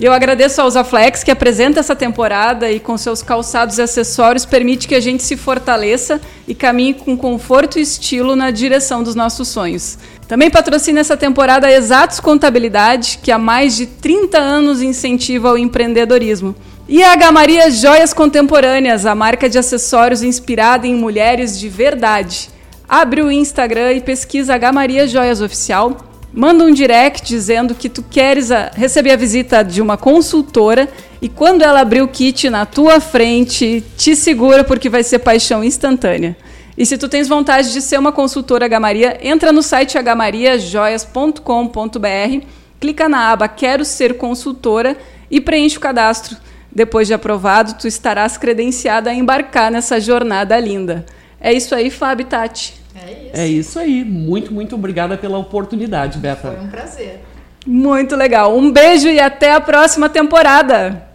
[0.00, 4.46] E eu agradeço ao Zaflex que apresenta essa temporada e com seus calçados e acessórios
[4.46, 9.14] permite que a gente se fortaleça e caminhe com conforto e estilo na direção dos
[9.14, 9.98] nossos sonhos.
[10.26, 15.58] Também patrocina essa temporada a Exatos Contabilidade, que há mais de 30 anos incentiva o
[15.58, 16.56] empreendedorismo.
[16.92, 22.50] E a Gamaria Joias Contemporâneas, a marca de acessórios inspirada em mulheres de verdade.
[22.88, 25.96] Abre o Instagram e pesquisa a Gamaria Joias Oficial
[26.32, 30.88] manda um direct dizendo que tu queres a, receber a visita de uma consultora
[31.22, 35.62] e quando ela abrir o kit na tua frente, te segura porque vai ser paixão
[35.62, 36.36] instantânea.
[36.76, 42.46] E se tu tens vontade de ser uma consultora Gamaria, entra no site agamariajoias.com.br,
[42.80, 44.96] clica na aba Quero ser consultora
[45.30, 46.49] e preenche o cadastro.
[46.72, 51.04] Depois de aprovado, tu estarás credenciada a embarcar nessa jornada linda.
[51.40, 52.74] É isso aí, Fábio Tati.
[52.94, 53.30] É isso.
[53.34, 54.04] É isso aí.
[54.04, 56.52] Muito, muito obrigada pela oportunidade, Beta.
[56.52, 57.20] Foi um prazer.
[57.66, 58.56] Muito legal.
[58.56, 61.09] Um beijo e até a próxima temporada.